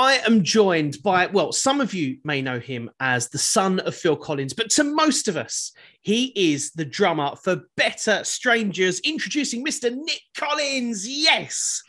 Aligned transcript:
I 0.00 0.14
am 0.26 0.42
joined 0.42 1.02
by, 1.02 1.26
well, 1.26 1.52
some 1.52 1.78
of 1.82 1.92
you 1.92 2.16
may 2.24 2.40
know 2.40 2.58
him 2.58 2.88
as 3.00 3.28
the 3.28 3.36
son 3.36 3.80
of 3.80 3.94
Phil 3.94 4.16
Collins, 4.16 4.54
but 4.54 4.70
to 4.70 4.84
most 4.84 5.28
of 5.28 5.36
us, 5.36 5.72
he 6.00 6.32
is 6.34 6.70
the 6.72 6.86
drummer 6.86 7.36
for 7.36 7.64
Better 7.76 8.24
Strangers, 8.24 9.00
introducing 9.00 9.62
Mr. 9.62 9.94
Nic 9.94 10.22
Collins. 10.34 11.06
Yes. 11.06 11.82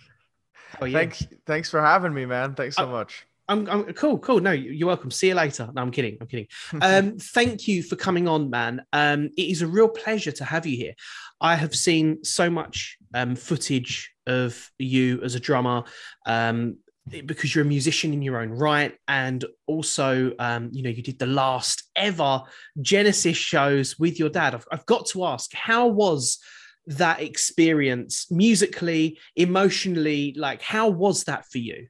Thanks, 0.81 1.25
thanks 1.45 1.69
for 1.69 1.79
having 1.81 2.13
me, 2.13 2.25
man. 2.25 2.53
Thanks 2.53 2.75
so 2.75 2.83
Uh, 2.83 2.87
much. 2.87 3.25
I'm, 3.47 3.69
I'm 3.69 3.93
cool, 3.93 4.19
cool. 4.19 4.41
No, 4.41 4.51
you're 4.51 4.87
welcome. 4.87 5.09
See 5.09 5.29
you 5.29 5.35
later. 5.35 5.69
No, 5.73 5.81
I'm 5.81 5.91
kidding. 5.91 6.17
I'm 6.19 6.27
kidding. 6.27 6.47
Um, 6.81 7.17
thank 7.17 7.65
you 7.65 7.81
for 7.81 7.95
coming 7.95 8.27
on, 8.27 8.49
man. 8.49 8.81
Um, 8.91 9.29
it 9.37 9.49
is 9.49 9.61
a 9.61 9.67
real 9.67 9.87
pleasure 9.87 10.33
to 10.33 10.43
have 10.43 10.65
you 10.65 10.75
here. 10.75 10.93
I 11.39 11.55
have 11.55 11.73
seen 11.73 12.25
so 12.25 12.49
much 12.49 12.97
um, 13.13 13.37
footage 13.37 14.11
of 14.27 14.69
you 14.77 15.21
as 15.23 15.35
a 15.35 15.39
drummer. 15.39 15.83
Um, 16.25 16.77
because 17.09 17.55
you're 17.55 17.63
a 17.65 17.67
musician 17.67 18.13
in 18.13 18.21
your 18.21 18.39
own 18.39 18.49
right 18.49 18.95
and 19.07 19.43
also 19.67 20.31
um, 20.39 20.69
you 20.71 20.83
know 20.83 20.89
you 20.89 21.01
did 21.01 21.17
the 21.19 21.25
last 21.25 21.83
ever 21.95 22.41
genesis 22.81 23.35
shows 23.37 23.97
with 23.97 24.19
your 24.19 24.29
dad 24.29 24.53
I've, 24.53 24.67
I've 24.71 24.85
got 24.85 25.07
to 25.07 25.25
ask 25.25 25.51
how 25.53 25.87
was 25.87 26.39
that 26.87 27.21
experience 27.21 28.29
musically 28.31 29.17
emotionally 29.35 30.33
like 30.37 30.61
how 30.61 30.89
was 30.89 31.23
that 31.25 31.45
for 31.51 31.57
you 31.57 31.87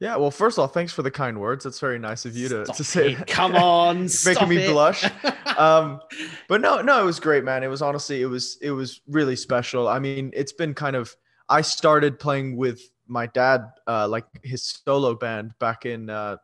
Yeah, 0.00 0.16
well, 0.16 0.32
first 0.32 0.58
of 0.58 0.62
all, 0.62 0.68
thanks 0.68 0.92
for 0.92 1.02
the 1.02 1.12
kind 1.12 1.38
words. 1.40 1.62
That's 1.64 1.78
very 1.78 1.98
nice 1.98 2.24
of 2.24 2.36
you 2.36 2.48
to, 2.48 2.64
Stop 2.64 2.76
to 2.76 2.82
say 2.84 3.12
it. 3.12 3.26
come 3.28 3.54
on 3.54 4.08
making 4.24 4.48
me 4.48 4.56
it. 4.58 4.70
blush. 4.70 5.04
Um, 5.52 6.00
but 6.48 6.62
no, 6.62 6.80
no, 6.80 7.02
it 7.02 7.04
was 7.04 7.20
great, 7.20 7.44
man. 7.44 7.62
It 7.62 7.68
was 7.68 7.82
honestly, 7.82 8.22
it 8.22 8.26
was, 8.26 8.56
it 8.62 8.70
was 8.70 9.02
really 9.06 9.36
special. 9.36 9.86
I 9.86 9.98
mean, 9.98 10.30
it's 10.34 10.52
been 10.54 10.72
kind 10.72 10.96
of. 10.96 11.14
I 11.46 11.60
started 11.60 12.18
playing 12.18 12.56
with 12.56 12.80
my 13.12 13.26
dad, 13.26 13.70
uh, 13.86 14.08
like 14.08 14.24
his 14.42 14.62
solo 14.62 15.14
band 15.14 15.52
back 15.58 15.86
in 15.86 16.10
uh, 16.10 16.36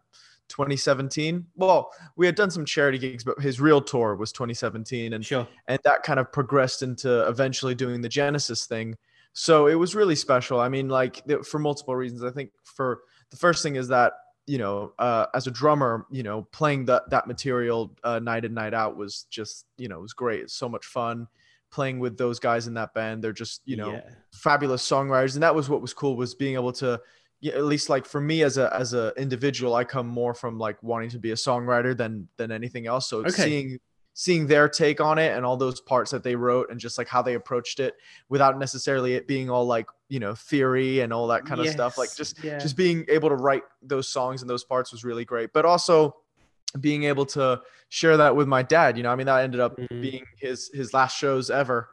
2017. 0.49 1.47
Well, 1.57 1.91
we 2.17 2.27
had 2.27 2.35
done 2.35 2.51
some 2.51 2.65
charity 2.65 2.99
gigs, 2.99 3.25
but 3.25 3.41
his 3.41 3.61
real 3.61 3.81
tour 3.81 4.15
was 4.15 4.33
2017, 4.33 5.15
and 5.15 5.25
sure 5.25 5.49
and 5.67 5.81
that 5.85 6.03
kind 6.03 6.21
of 6.21 6.31
progressed 6.33 6.83
into 6.83 7.27
eventually 7.29 7.75
doing 7.75 8.01
the 8.01 8.09
Genesis 8.09 8.67
thing. 8.67 8.97
So 9.33 9.67
it 9.67 9.75
was 9.75 9.95
really 9.95 10.17
special. 10.17 10.61
I 10.61 10.69
mean, 10.69 10.89
like 10.89 11.23
for 11.45 11.59
multiple 11.59 11.97
reasons. 11.97 12.23
I 12.25 12.31
think 12.31 12.51
for 12.65 13.01
the 13.31 13.37
first 13.37 13.63
thing 13.63 13.77
is 13.77 13.89
that 13.89 14.13
you 14.47 14.57
know, 14.57 14.95
uh, 14.99 15.27
as 15.35 15.47
a 15.47 15.51
drummer, 15.51 16.07
you 16.11 16.23
know, 16.23 16.49
playing 16.53 16.87
that 16.87 17.11
that 17.11 17.27
material 17.27 17.95
uh, 18.03 18.19
night 18.19 18.47
in 18.47 18.55
night 18.55 18.73
out 18.73 18.97
was 18.97 19.27
just 19.31 19.67
you 19.77 19.89
know 19.89 19.99
it 19.99 20.03
was 20.03 20.15
great. 20.15 20.41
It's 20.41 20.55
so 20.55 20.69
much 20.69 20.87
fun 20.87 21.29
playing 21.71 21.99
with 21.99 22.17
those 22.17 22.39
guys 22.39 22.67
in 22.67 22.75
that 22.75 22.95
band. 22.95 23.23
They're 23.23 23.33
just 23.33 23.63
you 23.65 23.77
know 23.77 23.93
Yeah. 23.93 24.03
fabulous 24.33 24.89
songwriters, 24.89 25.35
and 25.35 25.43
that 25.43 25.55
was 25.55 25.69
what 25.69 25.81
was 25.81 25.93
cool 25.95 26.17
was 26.17 26.35
being 26.35 26.55
able 26.55 26.73
to. 26.75 27.01
At 27.45 27.65
least 27.65 27.89
like 27.89 28.05
for 28.05 28.21
me 28.21 28.43
as 28.43 28.59
a 28.59 28.75
as 28.75 28.95
a 28.95 29.13
individual, 29.17 29.75
I 29.75 29.85
come 29.85 30.09
more 30.09 30.35
from 30.35 30.59
like 30.59 30.83
wanting 30.83 31.11
to 31.11 31.19
be 31.21 31.31
a 31.31 31.37
songwriter 31.37 31.97
than 31.97 32.29
than 32.37 32.51
anything 32.51 32.87
else. 32.89 33.09
So 33.09 33.19
Okay. 33.21 33.31
seeing 33.31 33.79
seeing 34.15 34.49
their 34.49 34.69
take 34.69 35.01
on 35.01 35.17
it 35.17 35.37
and 35.37 35.47
all 35.47 35.57
those 35.57 35.81
parts 35.81 36.11
that 36.11 36.25
they 36.25 36.35
wrote 36.35 36.69
and 36.73 36.81
just 36.81 36.99
like 36.99 37.07
how 37.07 37.23
they 37.23 37.35
approached 37.35 37.79
it 37.79 37.95
without 38.29 38.59
necessarily 38.59 39.15
it 39.15 39.29
being 39.29 39.49
all 39.49 39.65
like 39.65 39.87
you 40.09 40.19
know 40.19 40.35
theory 40.35 40.99
and 40.99 41.13
all 41.13 41.29
that 41.29 41.47
kind 41.47 41.61
of 41.61 41.69
stuff 41.69 41.97
like 41.97 42.13
just 42.17 42.43
yeah. 42.43 42.59
just 42.59 42.77
being 42.77 43.05
able 43.09 43.29
to 43.29 43.37
write 43.37 43.63
those 43.81 44.09
songs 44.09 44.41
and 44.43 44.51
those 44.51 44.65
parts 44.65 44.91
was 44.91 45.05
really 45.05 45.25
great 45.25 45.53
but 45.53 45.65
also 45.65 46.17
being 46.81 47.05
able 47.05 47.25
to 47.27 47.61
share 47.89 48.17
that 48.19 48.37
with 48.37 48.47
my 48.47 48.63
dad 48.63 48.97
you 48.97 49.03
know 49.03 49.11
i 49.11 49.17
mean 49.17 49.27
that 49.27 49.43
ended 49.43 49.61
up 49.61 49.77
Mm. 49.79 50.01
being 50.03 50.25
his 50.37 50.71
his 50.75 50.93
last 50.93 51.17
shows 51.17 51.51
ever 51.51 51.89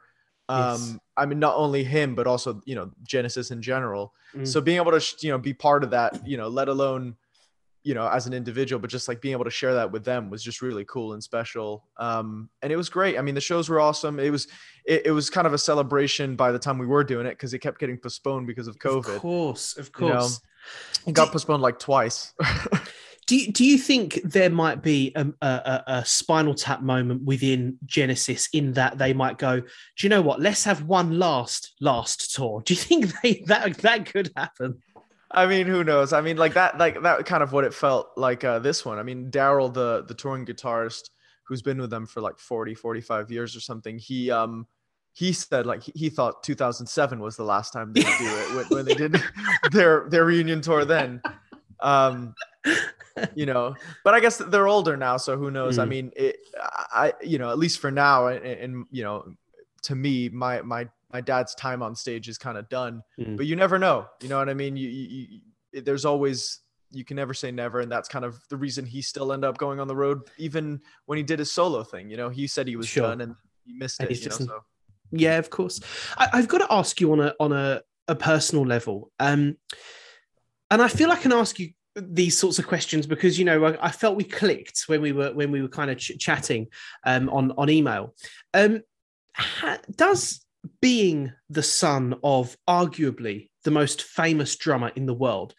um 0.48 0.58
Yes. 0.58 0.96
i 1.16 1.24
mean 1.26 1.38
not 1.38 1.56
only 1.56 1.82
him 1.84 2.14
but 2.14 2.26
also 2.26 2.60
you 2.66 2.74
know 2.74 2.90
genesis 3.02 3.50
in 3.50 3.62
general 3.62 4.12
Mm. 4.34 4.46
so 4.46 4.60
being 4.60 4.76
able 4.76 4.92
to 4.98 5.16
you 5.20 5.30
know 5.32 5.38
be 5.38 5.54
part 5.54 5.82
of 5.84 5.90
that 5.90 6.26
you 6.26 6.36
know 6.36 6.48
let 6.48 6.68
alone 6.68 7.16
you 7.84 7.94
know 7.94 8.06
as 8.08 8.26
an 8.26 8.32
individual 8.34 8.78
but 8.80 8.90
just 8.90 9.06
like 9.08 9.20
being 9.20 9.32
able 9.32 9.44
to 9.44 9.50
share 9.50 9.72
that 9.74 9.90
with 9.92 10.04
them 10.04 10.28
was 10.28 10.42
just 10.42 10.60
really 10.60 10.84
cool 10.84 11.12
and 11.14 11.22
special 11.22 11.84
um 11.98 12.50
and 12.60 12.70
it 12.72 12.76
was 12.76 12.88
great 12.90 13.16
i 13.18 13.22
mean 13.22 13.34
the 13.34 13.40
shows 13.40 13.68
were 13.68 13.80
awesome 13.80 14.18
it 14.18 14.30
was 14.30 14.46
it, 14.84 15.06
it 15.06 15.10
was 15.12 15.30
kind 15.30 15.46
of 15.46 15.54
a 15.54 15.58
celebration 15.58 16.36
by 16.36 16.50
the 16.52 16.58
time 16.58 16.76
we 16.78 16.86
were 16.86 17.04
doing 17.04 17.24
it 17.26 17.30
because 17.30 17.54
it 17.54 17.60
kept 17.60 17.78
getting 17.78 17.96
postponed 17.96 18.46
because 18.46 18.66
of 18.68 18.76
covid 18.78 19.14
of 19.16 19.20
course 19.22 19.76
of 19.78 19.90
you 20.00 20.06
know. 20.08 20.18
course 20.18 20.40
it 21.06 21.12
got 21.12 21.30
postponed 21.32 21.62
like 21.62 21.78
twice 21.78 22.34
Do 23.26 23.36
you, 23.36 23.50
do 23.50 23.64
you 23.64 23.76
think 23.76 24.20
there 24.22 24.50
might 24.50 24.82
be 24.82 25.12
a, 25.16 25.26
a, 25.42 25.82
a- 25.86 26.04
spinal 26.04 26.54
tap 26.54 26.82
moment 26.82 27.22
within 27.24 27.76
Genesis 27.84 28.48
in 28.52 28.72
that 28.74 28.98
they 28.98 29.12
might 29.12 29.36
go, 29.36 29.60
do 29.60 29.66
you 30.00 30.08
know 30.08 30.22
what? 30.22 30.40
Let's 30.40 30.62
have 30.62 30.84
one 30.84 31.18
last 31.18 31.74
last 31.80 32.34
tour. 32.34 32.62
Do 32.64 32.74
you 32.74 32.78
think 32.78 33.20
they, 33.22 33.42
that 33.46 33.78
that 33.78 34.06
could 34.06 34.30
happen? 34.36 34.80
I 35.30 35.46
mean, 35.46 35.66
who 35.66 35.82
knows? 35.82 36.12
I 36.12 36.20
mean, 36.20 36.36
like 36.36 36.54
that, 36.54 36.78
like 36.78 37.02
that 37.02 37.26
kind 37.26 37.42
of 37.42 37.52
what 37.52 37.64
it 37.64 37.74
felt 37.74 38.10
like 38.16 38.44
uh, 38.44 38.60
this 38.60 38.84
one. 38.84 38.98
I 38.98 39.02
mean, 39.02 39.30
Daryl, 39.30 39.74
the 39.74 40.04
the 40.06 40.14
touring 40.14 40.46
guitarist 40.46 41.10
who's 41.44 41.62
been 41.62 41.80
with 41.80 41.90
them 41.90 42.06
for 42.06 42.20
like 42.20 42.38
40, 42.38 42.74
45 42.74 43.30
years 43.30 43.56
or 43.56 43.60
something, 43.60 43.98
he 43.98 44.30
um 44.30 44.66
he 45.14 45.32
said 45.32 45.66
like 45.66 45.82
he, 45.82 45.92
he 45.96 46.10
thought 46.10 46.42
2007 46.42 47.18
was 47.18 47.36
the 47.36 47.42
last 47.42 47.72
time 47.72 47.92
they 47.92 48.02
do 48.02 48.08
it 48.20 48.54
when, 48.54 48.66
when 48.66 48.84
they 48.84 48.94
did 48.94 49.20
their 49.72 50.08
their 50.10 50.24
reunion 50.24 50.60
tour 50.60 50.84
then. 50.84 51.20
Um 51.80 52.34
you 53.34 53.46
know, 53.46 53.74
but 54.04 54.14
I 54.14 54.20
guess 54.20 54.36
they're 54.38 54.68
older 54.68 54.96
now, 54.96 55.16
so 55.16 55.36
who 55.36 55.50
knows? 55.50 55.78
I 55.78 55.84
Mm. 55.84 55.88
mean, 55.88 56.12
it 56.16 56.36
I 56.92 57.12
you 57.22 57.38
know, 57.38 57.50
at 57.50 57.58
least 57.58 57.78
for 57.80 57.90
now 57.90 58.26
and, 58.28 58.44
and 58.44 58.86
you 58.90 59.02
know, 59.02 59.24
to 59.82 59.94
me, 59.94 60.28
my 60.28 60.62
my 60.62 60.88
my 61.12 61.20
dad's 61.20 61.54
time 61.54 61.82
on 61.82 61.94
stage 61.94 62.28
is 62.28 62.36
kind 62.38 62.58
of 62.58 62.68
done 62.68 63.02
Mm. 63.18 63.36
but 63.36 63.46
you 63.46 63.54
never 63.56 63.78
know 63.78 64.06
you 64.20 64.28
know 64.28 64.36
what 64.38 64.48
i 64.48 64.54
mean 64.54 64.76
you, 64.76 64.88
you, 64.88 65.26
you 65.72 65.82
there's 65.82 66.04
always 66.04 66.60
you 66.90 67.04
can 67.04 67.16
never 67.16 67.32
say 67.32 67.50
never 67.52 67.80
and 67.80 67.90
that's 67.90 68.08
kind 68.08 68.24
of 68.24 68.38
the 68.50 68.56
reason 68.56 68.84
he 68.84 69.00
still 69.00 69.32
ended 69.32 69.48
up 69.48 69.56
going 69.56 69.78
on 69.78 69.86
the 69.86 69.94
road 69.96 70.20
even 70.36 70.80
when 71.06 71.16
he 71.16 71.22
did 71.22 71.38
his 71.38 71.52
solo 71.52 71.84
thing 71.84 72.10
you 72.10 72.16
know 72.16 72.28
he 72.28 72.46
said 72.46 72.66
he 72.66 72.74
was 72.76 72.88
Sure. 72.88 73.04
done 73.04 73.20
and 73.20 73.34
he 73.64 73.72
missed 73.72 74.00
And 74.00 74.10
it 74.10 74.20
you 74.20 74.28
know 74.28 74.36
so 74.36 74.64
Yeah, 75.12 75.38
of 75.38 75.48
course. 75.48 75.80
I, 76.18 76.28
I've 76.32 76.48
got 76.48 76.58
to 76.58 76.72
ask 76.72 77.00
you 77.00 77.12
on 77.12 77.20
a 77.20 77.32
on 77.38 77.52
a, 77.52 77.80
a 78.08 78.14
personal 78.16 78.66
level, 78.66 79.12
um, 79.20 79.56
and 80.70 80.82
I 80.82 80.88
feel 80.88 81.10
I 81.10 81.16
can 81.16 81.32
ask 81.32 81.58
you 81.58 81.70
these 81.94 82.36
sorts 82.38 82.58
of 82.58 82.66
questions 82.66 83.06
because 83.06 83.38
you 83.38 83.44
know 83.44 83.64
I, 83.64 83.86
I 83.86 83.90
felt 83.90 84.16
we 84.16 84.24
clicked 84.24 84.84
when 84.86 85.00
we 85.00 85.12
were 85.12 85.32
when 85.32 85.50
we 85.50 85.62
were 85.62 85.68
kind 85.68 85.90
of 85.90 85.98
ch- 85.98 86.18
chatting 86.18 86.68
um, 87.04 87.28
on 87.30 87.52
on 87.52 87.70
email. 87.70 88.14
Um, 88.54 88.82
ha, 89.34 89.78
does 89.94 90.44
being 90.80 91.32
the 91.48 91.62
son 91.62 92.16
of 92.24 92.56
arguably 92.68 93.50
the 93.64 93.70
most 93.70 94.02
famous 94.02 94.56
drummer 94.56 94.90
in 94.96 95.06
the 95.06 95.14
world 95.14 95.54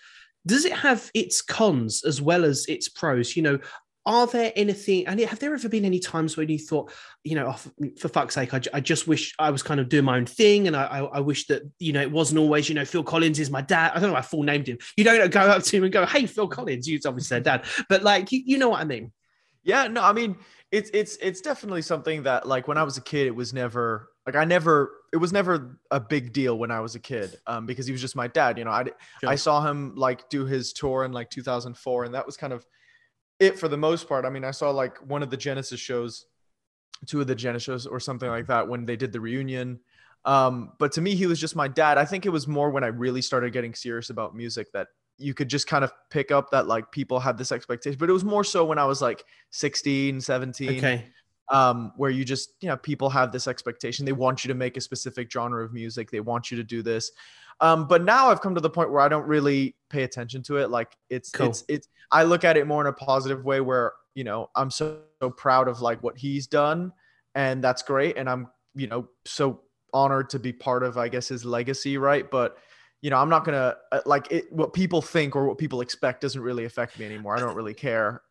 does 0.47 0.63
it 0.63 0.73
have 0.73 1.12
its 1.13 1.41
cons 1.41 2.03
as 2.06 2.22
well 2.22 2.45
as 2.45 2.66
its 2.68 2.88
pros? 2.88 3.35
You 3.35 3.44
know, 3.44 3.59
are 4.07 4.25
there 4.25 4.51
anything 4.56 5.06
and 5.06 5.19
have 5.19 5.38
there 5.40 5.53
ever 5.53 5.69
been 5.69 5.85
any 5.85 6.00
times 6.00 6.38
when 6.38 6.50
you 6.50 6.57
thought 6.57 6.91
you 7.23 7.35
know, 7.35 7.47
oh, 7.53 7.90
for, 8.00 8.07
fuck's 8.07 8.35
sake, 8.35 8.53
I, 8.53 8.62
I 8.73 8.79
just 8.79 9.06
wish 9.06 9.35
I 9.38 9.51
was 9.51 9.62
kind 9.62 9.79
of 9.81 9.90
doing 9.90 10.06
my 10.06 10.16
own 10.18 10.25
thing, 10.25 10.66
and 10.68 10.75
I, 10.78 10.85
I, 10.85 11.00
I 11.03 11.19
wish 11.19 11.45
that 11.47 11.63
you 11.78 11.91
know 11.94 12.01
it 12.01 12.12
wasn't 12.12 12.40
always, 12.40 12.69
you 12.69 12.75
know, 12.75 12.85
Phil 12.85 13.03
Collins 13.03 13.38
is 13.38 13.51
my 13.51 13.62
dad. 13.62 13.91
I 13.94 14.00
don't 14.00 14.12
know, 14.12 14.16
I 14.16 14.22
full 14.22 14.44
named 14.44 14.68
him. 14.68 14.78
You 14.95 15.03
don't 15.03 15.29
go 15.29 15.41
up 15.41 15.62
to 15.63 15.78
him 15.78 15.84
and 15.84 15.91
go, 15.91 16.06
"Hey, 16.06 16.25
Phil 16.25 16.47
Collins," 16.47 16.88
you 16.88 17.00
obviously 17.06 17.28
said 17.28 17.44
dad, 17.44 17.66
but 17.90 18.01
like 18.01 18.31
you, 18.31 18.41
you 18.45 18.57
know 18.57 18.69
what 18.69 18.81
I 18.81 18.85
mean. 18.85 19.12
yeah 19.63 19.88
no 19.88 20.01
i 20.01 20.13
mean 20.13 20.38
it's 20.72 20.89
it's 20.94 21.18
it's 21.22 21.41
definitely 21.41 21.81
something 21.81 22.24
that 22.24 22.47
like 22.47 22.68
when 22.69 22.78
i 22.78 22.84
was 22.84 22.97
a 22.97 23.01
kid 23.01 23.28
it 23.28 23.35
was 23.35 23.53
never 23.53 24.09
like 24.25 24.35
i 24.35 24.45
never 24.45 24.91
it 25.13 25.18
was 25.18 25.34
never 25.34 25.79
a 25.91 26.00
big 26.00 26.31
deal 26.31 26.57
when 26.57 26.72
i 26.72 26.79
was 26.79 26.95
a 26.95 27.00
kid 27.00 27.35
um 27.47 27.66
because 27.66 27.85
he 27.85 27.91
was 27.91 28.01
just 28.01 28.16
my 28.16 28.28
dad 28.28 28.57
you 28.57 28.63
know 28.66 28.72
I 28.72 28.85
Sure. 29.19 29.29
i 29.29 29.35
saw 29.35 29.62
him 29.68 29.94
like 29.95 30.29
do 30.29 30.45
his 30.45 30.72
tour 30.74 31.03
in 31.03 31.12
like 31.12 31.29
2004 31.29 32.06
and 32.06 32.13
that 32.13 32.25
was 32.25 32.38
kind 32.38 32.53
of 32.53 32.66
it 33.40 33.59
for 33.59 33.68
the 33.68 33.78
most 33.78 34.08
part. 34.08 34.25
I 34.25 34.30
mean 34.30 34.44
i 34.44 34.52
saw 34.52 34.72
like 34.72 34.98
one 34.98 35.24
of 35.24 35.30
the 35.30 35.38
genesis 35.38 35.80
shows 35.80 36.25
two 37.06 37.22
of 37.22 37.28
the 37.28 37.36
genesis 37.36 37.64
shows 37.64 37.86
or 37.86 38.00
something 38.00 38.30
like 38.30 38.48
that 38.48 38.68
when 38.68 38.86
they 38.86 38.96
did 38.96 39.12
the 39.12 39.20
reunion. 39.20 39.80
Um 40.25 40.74
but 40.80 40.92
to 40.94 41.02
me 41.02 41.16
he 41.16 41.28
was 41.28 41.40
just 41.40 41.56
my 41.56 41.68
dad. 41.68 41.98
I 41.98 42.06
think 42.06 42.25
it 42.25 42.30
was 42.30 42.48
more 42.48 42.70
when 42.70 42.84
i 42.84 42.88
really 42.88 43.22
started 43.22 43.53
getting 43.53 43.74
serious 43.74 44.09
about 44.09 44.36
music 44.36 44.72
that 44.74 44.88
you 45.19 45.34
could 45.34 45.50
just 45.50 45.68
kind 45.68 45.84
of 45.84 45.92
pick 46.12 46.31
up 46.31 46.51
that 46.51 46.68
like 46.68 46.92
people 46.92 47.19
had 47.19 47.38
this 47.38 47.51
expectation. 47.51 47.98
But 48.00 48.10
it 48.10 48.13
was 48.13 48.24
more 48.25 48.44
so 48.44 48.66
when 48.66 48.80
i 48.80 48.86
was 48.86 49.01
like 49.01 49.24
16 49.51 50.22
17 50.22 50.78
Okay, 50.78 51.06
um, 51.50 51.94
where 51.95 52.12
you 52.12 52.25
just 52.25 52.54
you 52.62 52.68
know 52.68 52.78
people 52.78 53.10
have 53.10 53.31
this 53.31 53.48
expectation. 53.48 54.06
They 54.06 54.12
want 54.12 54.44
you 54.44 54.50
to 54.50 54.56
make 54.56 54.78
a 54.78 54.81
specific 54.81 55.31
genre 55.31 55.63
of 55.63 55.74
music. 55.74 56.12
They 56.12 56.19
want 56.19 56.51
you 56.51 56.57
to 56.57 56.63
do 56.63 56.81
this 56.81 57.12
um, 57.59 57.88
but 57.88 58.04
now 58.04 58.30
i've 58.30 58.42
come 58.42 58.56
to 58.56 58.62
the 58.62 58.69
point 58.69 58.92
where 58.92 59.01
i 59.01 59.07
don't 59.07 59.27
really 59.27 59.75
pay 59.89 60.04
attention 60.04 60.44
to 60.44 60.57
it. 60.57 60.69
Like 60.69 60.95
it's 61.09 61.30
Cool. 61.31 61.48
it's 61.48 61.63
it's 61.68 61.88
i 62.12 62.24
look 62.24 62.44
at 62.44 62.57
it 62.57 62.68
more 62.68 62.81
in 62.81 62.88
a 62.88 62.94
positive 62.94 63.45
way 63.45 63.62
where 63.62 63.94
you 64.15 64.24
know 64.24 64.50
i'm 64.56 64.69
so, 64.69 65.00
so 65.21 65.30
proud 65.30 65.68
of 65.68 65.81
like 65.81 66.01
what 66.04 66.18
he's 66.18 66.48
done 66.48 66.92
and 67.36 67.63
that's 67.63 67.83
great 67.83 68.18
and 68.18 68.30
i'm 68.30 68.48
you 68.75 68.88
know 68.88 69.07
so 69.25 69.62
honored 69.94 70.30
to 70.31 70.39
be 70.39 70.51
part 70.51 70.83
of 70.83 70.98
i 70.98 71.07
guess 71.07 71.27
his 71.27 71.45
legacy 71.45 71.98
right? 71.98 72.30
But 72.30 72.57
you 73.01 73.09
know 73.09 73.18
i'm 73.18 73.30
not 73.30 73.45
gonna 73.45 73.75
uh, 73.92 74.01
like 74.06 74.31
it 74.31 74.51
what 74.51 74.74
people 74.74 75.01
think 75.01 75.36
or 75.36 75.48
what 75.48 75.57
people 75.57 75.81
expect 75.81 76.21
doesn't 76.21 76.42
really 76.42 76.65
affect 76.65 77.00
me 77.00 77.06
anymore. 77.06 77.38
I 77.38 77.39
don't 77.39 77.56
really 77.56 77.74
care 77.74 78.21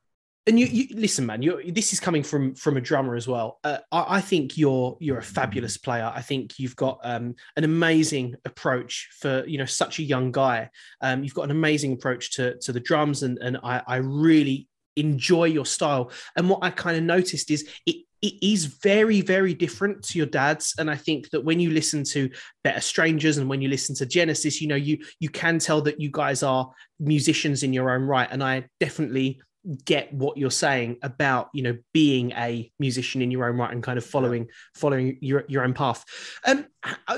and 0.46 0.60
you, 0.60 0.66
you 0.66 0.87
listen, 0.93 1.26
man. 1.26 1.43
You 1.43 1.72
this 1.72 1.93
is 1.93 1.98
coming 1.98 2.22
from 2.22 2.54
from 2.54 2.76
a 2.76 2.81
drummer 2.81 3.16
as 3.16 3.26
well. 3.26 3.58
Uh, 3.64 3.78
I, 3.90 4.16
I, 4.16 4.20
think 4.20 4.56
you're 4.56 4.96
you're 5.00 5.19
a 5.19 5.22
fabulous 5.22 5.76
player. 5.76 6.10
I 6.14 6.22
think 6.22 6.58
you've 6.58 6.76
got 6.76 7.00
um, 7.02 7.34
an 7.56 7.64
amazing 7.64 8.37
approach 8.44 9.08
for 9.19 9.44
you 9.46 9.58
know 9.58 9.64
such 9.64 9.98
a 9.98 10.04
young 10.04 10.31
guy. 10.31 10.70
Um, 11.00 11.25
you've 11.25 11.34
got 11.34 11.44
an 11.44 11.50
amazing 11.50 11.93
approach 11.93 12.32
to 12.34 12.56
to 12.58 12.72
the 12.72 12.81
drums, 12.81 13.25
and 13.25 13.38
and 13.38 13.58
I, 13.62 13.82
I 13.87 13.96
really 13.96 14.69
enjoy 14.96 15.44
your 15.44 15.66
style. 15.66 16.12
And 16.37 16.48
what 16.48 16.60
I 16.62 16.70
kind 16.70 16.96
of 16.96 17.02
noticed 17.02 17.50
is 17.50 17.69
it 17.84 17.96
it 18.22 18.34
is 18.40 18.64
very 18.64 19.20
very 19.20 19.52
different 19.52 20.02
to 20.02 20.16
your 20.16 20.26
dad's 20.26 20.75
and 20.78 20.90
i 20.90 20.96
think 20.96 21.28
that 21.31 21.44
when 21.44 21.60
you 21.60 21.70
listen 21.70 22.02
to 22.02 22.31
better 22.64 22.81
strangers 22.81 23.37
and 23.37 23.48
when 23.48 23.60
you 23.60 23.69
listen 23.69 23.94
to 23.94 24.06
genesis 24.06 24.60
you 24.60 24.66
know 24.66 24.75
you 24.75 24.98
you 25.20 25.28
can 25.28 25.58
tell 25.58 25.82
that 25.82 26.00
you 26.00 26.10
guys 26.10 26.43
are 26.43 26.70
musicians 26.98 27.62
in 27.62 27.75
your 27.75 27.90
own 27.90 28.02
right 28.02 28.28
and 28.31 28.43
i 28.43 28.64
definitely 28.81 29.38
get 29.85 30.13
what 30.13 30.37
you're 30.37 30.51
saying 30.51 30.97
about 31.03 31.49
you 31.53 31.63
know 31.63 31.77
being 31.93 32.31
a 32.33 32.71
musician 32.79 33.21
in 33.21 33.31
your 33.31 33.49
own 33.49 33.57
right 33.57 33.73
and 33.73 33.83
kind 33.83 33.99
of 33.99 34.05
following 34.05 34.45
yeah. 34.45 34.53
following 34.75 35.19
your, 35.21 35.45
your 35.49 35.65
own 35.65 35.75
path. 35.75 36.05
Um 36.47 36.67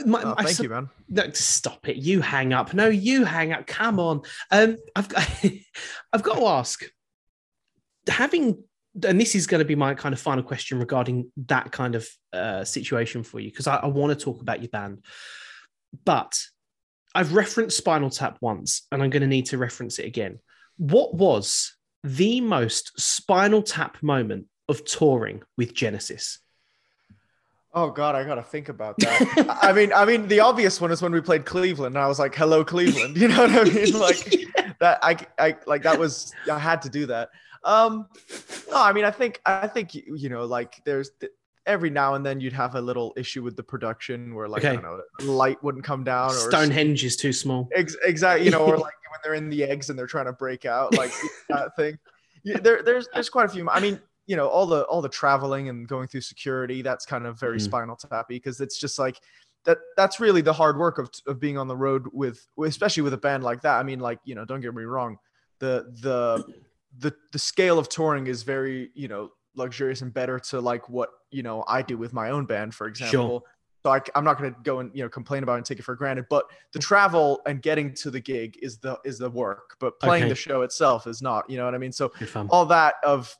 my, 0.06 0.23
oh, 0.23 0.35
thank 0.35 0.61
I, 0.61 0.62
you 0.62 0.69
man. 0.71 0.89
No 1.09 1.31
stop 1.33 1.89
it. 1.89 1.97
You 1.97 2.23
hang 2.23 2.53
up. 2.53 2.73
No 2.73 2.89
you 2.89 3.25
hang 3.25 3.53
up. 3.53 3.67
Come 3.67 4.00
on. 4.00 4.23
Um 4.50 4.77
i've 4.97 5.09
got 5.09 5.45
i've 6.12 6.23
got 6.23 6.39
to 6.39 6.47
ask 6.47 6.83
having 8.06 8.62
and 9.06 9.21
this 9.21 9.35
is 9.35 9.47
going 9.47 9.61
to 9.61 9.67
be 9.67 9.75
my 9.75 9.95
kind 9.95 10.15
of 10.15 10.21
final 10.21 10.43
question 10.43 10.79
regarding 10.79 11.31
that 11.47 11.71
kind 11.71 11.95
of 11.95 12.09
uh, 12.33 12.65
situation 12.65 13.23
for 13.23 13.39
you 13.39 13.50
because 13.50 13.67
I, 13.67 13.77
I 13.77 13.87
want 13.87 14.19
to 14.19 14.25
talk 14.25 14.41
about 14.41 14.62
your 14.62 14.71
band. 14.71 15.05
But 16.05 16.39
i've 17.15 17.33
referenced 17.33 17.77
spinal 17.77 18.11
tap 18.11 18.37
once 18.43 18.87
and 18.93 19.03
i'm 19.03 19.09
going 19.09 19.23
to 19.23 19.27
need 19.27 19.47
to 19.47 19.59
reference 19.59 19.99
it 19.99 20.06
again. 20.06 20.39
What 20.77 21.15
was 21.15 21.77
the 22.05 22.41
most 22.41 22.99
spinal 23.00 23.62
tap 23.62 24.03
moment 24.03 24.47
of 24.69 24.85
touring 24.85 25.43
with 25.56 25.75
Genesis? 25.75 26.39
Oh 27.75 27.91
God, 27.91 28.15
I 28.15 28.25
gotta 28.25 28.43
think 28.43 28.69
about 28.69 28.97
that. 28.99 29.59
I 29.62 29.73
mean, 29.73 29.93
I 29.93 30.05
mean, 30.05 30.27
the 30.27 30.41
obvious 30.41 30.81
one 30.81 30.91
is 30.91 31.03
when 31.03 31.12
we 31.12 31.21
played 31.21 31.45
Cleveland, 31.45 31.97
and 31.97 32.03
I 32.03 32.09
was 32.09 32.19
like, 32.19 32.35
"Hello, 32.35 32.65
Cleveland." 32.65 33.17
You 33.21 33.29
know 33.29 33.47
what 33.47 33.50
I 33.50 33.65
mean? 33.65 33.93
Like 33.99 34.33
yeah. 34.33 34.73
that. 34.81 34.99
I, 35.03 35.17
I 35.39 35.56
like 35.67 35.83
that 35.83 35.99
was. 35.99 36.33
I 36.50 36.59
had 36.59 36.83
to 36.83 36.89
do 36.89 37.06
that. 37.06 37.31
Um, 37.65 38.09
no, 38.71 38.83
I 38.83 38.93
mean, 38.93 39.05
I 39.05 39.11
think, 39.11 39.41
I 39.45 39.67
think 39.67 39.95
you 39.95 40.29
know, 40.29 40.45
like 40.45 40.81
there's 40.85 41.11
every 41.69 41.91
now 41.91 42.15
and 42.15 42.26
then 42.26 42.41
you'd 42.41 42.53
have 42.55 42.75
a 42.75 42.81
little 42.81 43.12
issue 43.17 43.43
with 43.43 43.55
the 43.55 43.62
production 43.62 44.35
where 44.35 44.49
like 44.49 44.65
okay. 44.65 44.76
I 44.76 44.81
don't 44.81 44.82
know, 44.82 45.32
light 45.32 45.62
wouldn't 45.62 45.85
come 45.85 46.03
down, 46.03 46.31
or 46.31 46.50
Stonehenge 46.50 47.05
is 47.05 47.17
too 47.17 47.32
small. 47.32 47.69
Ex- 47.73 47.97
exactly, 48.05 48.47
you 48.47 48.50
know, 48.50 48.65
or 48.65 48.76
like 48.79 48.94
when 49.11 49.20
they're 49.23 49.35
in 49.35 49.49
the 49.49 49.62
eggs 49.62 49.91
and 49.91 49.99
they're 49.99 50.06
trying 50.06 50.26
to 50.26 50.32
break 50.32 50.65
out, 50.65 50.97
like 50.97 51.12
that 51.49 51.76
thing. 51.76 51.99
Yeah, 52.43 52.59
there, 52.59 52.82
there's 52.82 53.06
there's 53.15 53.29
quite 53.29 53.44
a 53.47 53.49
few. 53.49 53.69
I 53.69 53.79
mean, 53.79 54.00
you 54.26 54.37
know, 54.37 54.49
all 54.49 54.67
the 54.67 54.82
all 54.85 55.03
the 55.03 55.09
traveling 55.09 55.69
and 55.69 55.87
going 55.87 56.09
through 56.09 56.23
security, 56.23 56.82
that's 56.82 57.05
kind 57.05 57.26
of 57.26 57.38
very 57.38 57.59
mm. 57.59 57.62
spinal 57.62 57.97
tappy 57.97 58.37
because 58.37 58.61
it's 58.61 58.79
just 58.79 58.99
like 58.99 59.21
that. 59.64 59.79
That's 59.97 60.19
really 60.19 60.41
the 60.41 60.53
hard 60.53 60.79
work 60.79 60.99
of 60.99 61.11
of 61.26 61.38
being 61.38 61.59
on 61.59 61.69
the 61.69 61.76
road 61.76 62.06
with, 62.12 62.47
especially 62.64 63.03
with 63.03 63.12
a 63.12 63.19
band 63.19 63.44
like 63.44 63.62
that. 63.62 63.79
I 63.79 63.82
mean, 63.82 64.00
like 64.00 64.19
you 64.25 64.35
know, 64.35 64.44
don't 64.44 64.61
get 64.61 64.75
me 64.75 64.85
wrong, 64.85 65.19
the 65.59 65.93
the 66.00 66.44
the 66.99 67.14
the 67.32 67.38
scale 67.38 67.79
of 67.79 67.88
touring 67.88 68.26
is 68.26 68.43
very 68.43 68.91
you 68.94 69.09
know 69.09 69.31
luxurious 69.58 70.02
and 70.02 70.12
better 70.12 70.38
to 70.38 70.60
like 70.60 70.88
what 70.88 71.10
you 71.31 71.43
know 71.43 71.64
I 71.69 71.82
do 71.82 71.99
with 71.99 72.12
my 72.12 72.31
own 72.31 72.46
band, 72.46 72.75
for 72.75 72.87
example. 72.87 73.40
Sure. 73.40 73.43
So 73.84 73.93
I, 73.93 74.19
am 74.19 74.25
not 74.25 74.38
going 74.38 74.52
to 74.52 74.60
go 74.62 74.81
and 74.81 74.90
you 74.94 75.02
know 75.02 75.08
complain 75.08 75.43
about 75.43 75.55
it 75.55 75.56
and 75.58 75.66
take 75.66 75.78
it 75.78 75.84
for 75.84 75.94
granted. 75.94 76.26
But 76.31 76.46
the 76.72 76.78
travel 76.78 77.40
and 77.46 77.62
getting 77.62 77.94
to 77.94 78.10
the 78.10 78.20
gig 78.20 78.58
is 78.62 78.78
the 78.78 78.99
is 79.05 79.19
the 79.19 79.31
work. 79.31 79.76
But 79.78 80.00
playing 80.00 80.25
okay. 80.25 80.31
the 80.31 80.37
show 80.37 80.62
itself 80.62 81.06
is 81.06 81.22
not. 81.22 81.49
You 81.50 81.58
know 81.58 81.64
what 81.64 81.75
I 81.75 81.78
mean? 81.78 81.93
So 81.93 82.12
all 82.50 82.66
that 82.66 82.94
of 83.05 83.37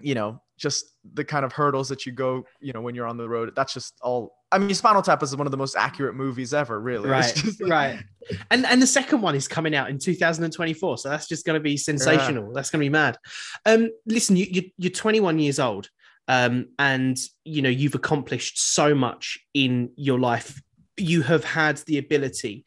you 0.00 0.14
know 0.14 0.40
just 0.56 0.94
the 1.14 1.24
kind 1.24 1.44
of 1.44 1.52
hurdles 1.52 1.88
that 1.88 2.04
you 2.04 2.12
go 2.12 2.44
you 2.60 2.72
know 2.72 2.80
when 2.80 2.94
you're 2.94 3.06
on 3.06 3.16
the 3.16 3.28
road 3.28 3.52
that's 3.54 3.72
just 3.72 3.94
all 4.02 4.37
i 4.52 4.58
mean 4.58 4.74
spinal 4.74 5.02
tap 5.02 5.22
is 5.22 5.36
one 5.36 5.46
of 5.46 5.50
the 5.50 5.56
most 5.56 5.76
accurate 5.76 6.14
movies 6.14 6.54
ever 6.54 6.80
really. 6.80 7.08
Right 7.08 7.42
right. 7.60 8.02
And 8.50 8.66
and 8.66 8.82
the 8.82 8.86
second 8.86 9.22
one 9.22 9.34
is 9.34 9.48
coming 9.48 9.74
out 9.74 9.88
in 9.88 9.98
2024 9.98 10.98
so 10.98 11.08
that's 11.08 11.28
just 11.28 11.46
going 11.46 11.58
to 11.58 11.62
be 11.62 11.76
sensational. 11.76 12.46
Yeah. 12.46 12.52
that's 12.54 12.70
going 12.70 12.80
to 12.80 12.84
be 12.84 12.90
mad. 12.90 13.16
Um 13.64 13.90
listen 14.06 14.36
you, 14.36 14.46
you 14.50 14.62
you're 14.76 14.92
21 14.92 15.38
years 15.38 15.58
old 15.58 15.88
um, 16.28 16.68
and 16.78 17.18
you 17.44 17.62
know 17.62 17.70
you've 17.70 17.94
accomplished 17.94 18.60
so 18.60 18.94
much 18.94 19.38
in 19.54 19.90
your 19.96 20.20
life. 20.20 20.60
You 20.98 21.22
have 21.22 21.42
had 21.42 21.78
the 21.86 21.98
ability 21.98 22.64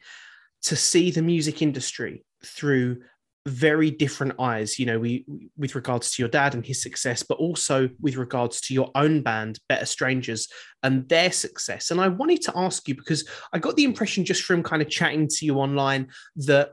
to 0.62 0.76
see 0.76 1.10
the 1.10 1.22
music 1.22 1.62
industry 1.62 2.24
through 2.44 3.02
very 3.46 3.90
different 3.90 4.32
eyes 4.38 4.78
you 4.78 4.86
know 4.86 4.98
we 5.00 5.24
with 5.56 5.74
regards 5.74 6.12
to 6.12 6.22
your 6.22 6.28
dad 6.28 6.54
and 6.54 6.64
his 6.64 6.80
success 6.80 7.24
but 7.24 7.38
also 7.38 7.88
with 8.00 8.16
regards 8.16 8.60
to 8.60 8.72
your 8.72 8.90
own 8.94 9.20
band 9.20 9.58
better 9.68 9.86
strangers 9.86 10.48
and 10.84 11.08
their 11.08 11.32
success 11.32 11.90
and 11.90 12.00
i 12.00 12.06
wanted 12.06 12.40
to 12.40 12.52
ask 12.54 12.86
you 12.86 12.94
because 12.94 13.28
i 13.52 13.58
got 13.58 13.74
the 13.74 13.84
impression 13.84 14.24
just 14.24 14.44
from 14.44 14.62
kind 14.62 14.80
of 14.80 14.88
chatting 14.88 15.26
to 15.26 15.44
you 15.44 15.56
online 15.56 16.06
that 16.36 16.70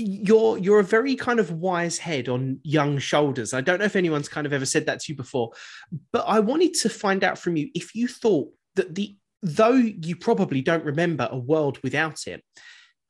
you're 0.00 0.58
you're 0.58 0.80
a 0.80 0.84
very 0.84 1.14
kind 1.14 1.38
of 1.38 1.52
wise 1.52 1.98
head 1.98 2.28
on 2.28 2.58
young 2.62 2.98
shoulders. 2.98 3.52
I 3.52 3.60
don't 3.60 3.78
know 3.78 3.84
if 3.84 3.96
anyone's 3.96 4.28
kind 4.28 4.46
of 4.46 4.52
ever 4.52 4.66
said 4.66 4.86
that 4.86 5.00
to 5.00 5.12
you 5.12 5.16
before, 5.16 5.52
but 6.12 6.24
I 6.26 6.40
wanted 6.40 6.74
to 6.74 6.88
find 6.88 7.22
out 7.22 7.38
from 7.38 7.56
you 7.56 7.68
if 7.74 7.94
you 7.94 8.08
thought 8.08 8.52
that 8.76 8.94
the 8.94 9.16
though 9.42 9.74
you 9.74 10.16
probably 10.16 10.62
don't 10.62 10.84
remember 10.84 11.28
a 11.30 11.38
world 11.38 11.78
without 11.82 12.26
it, 12.26 12.42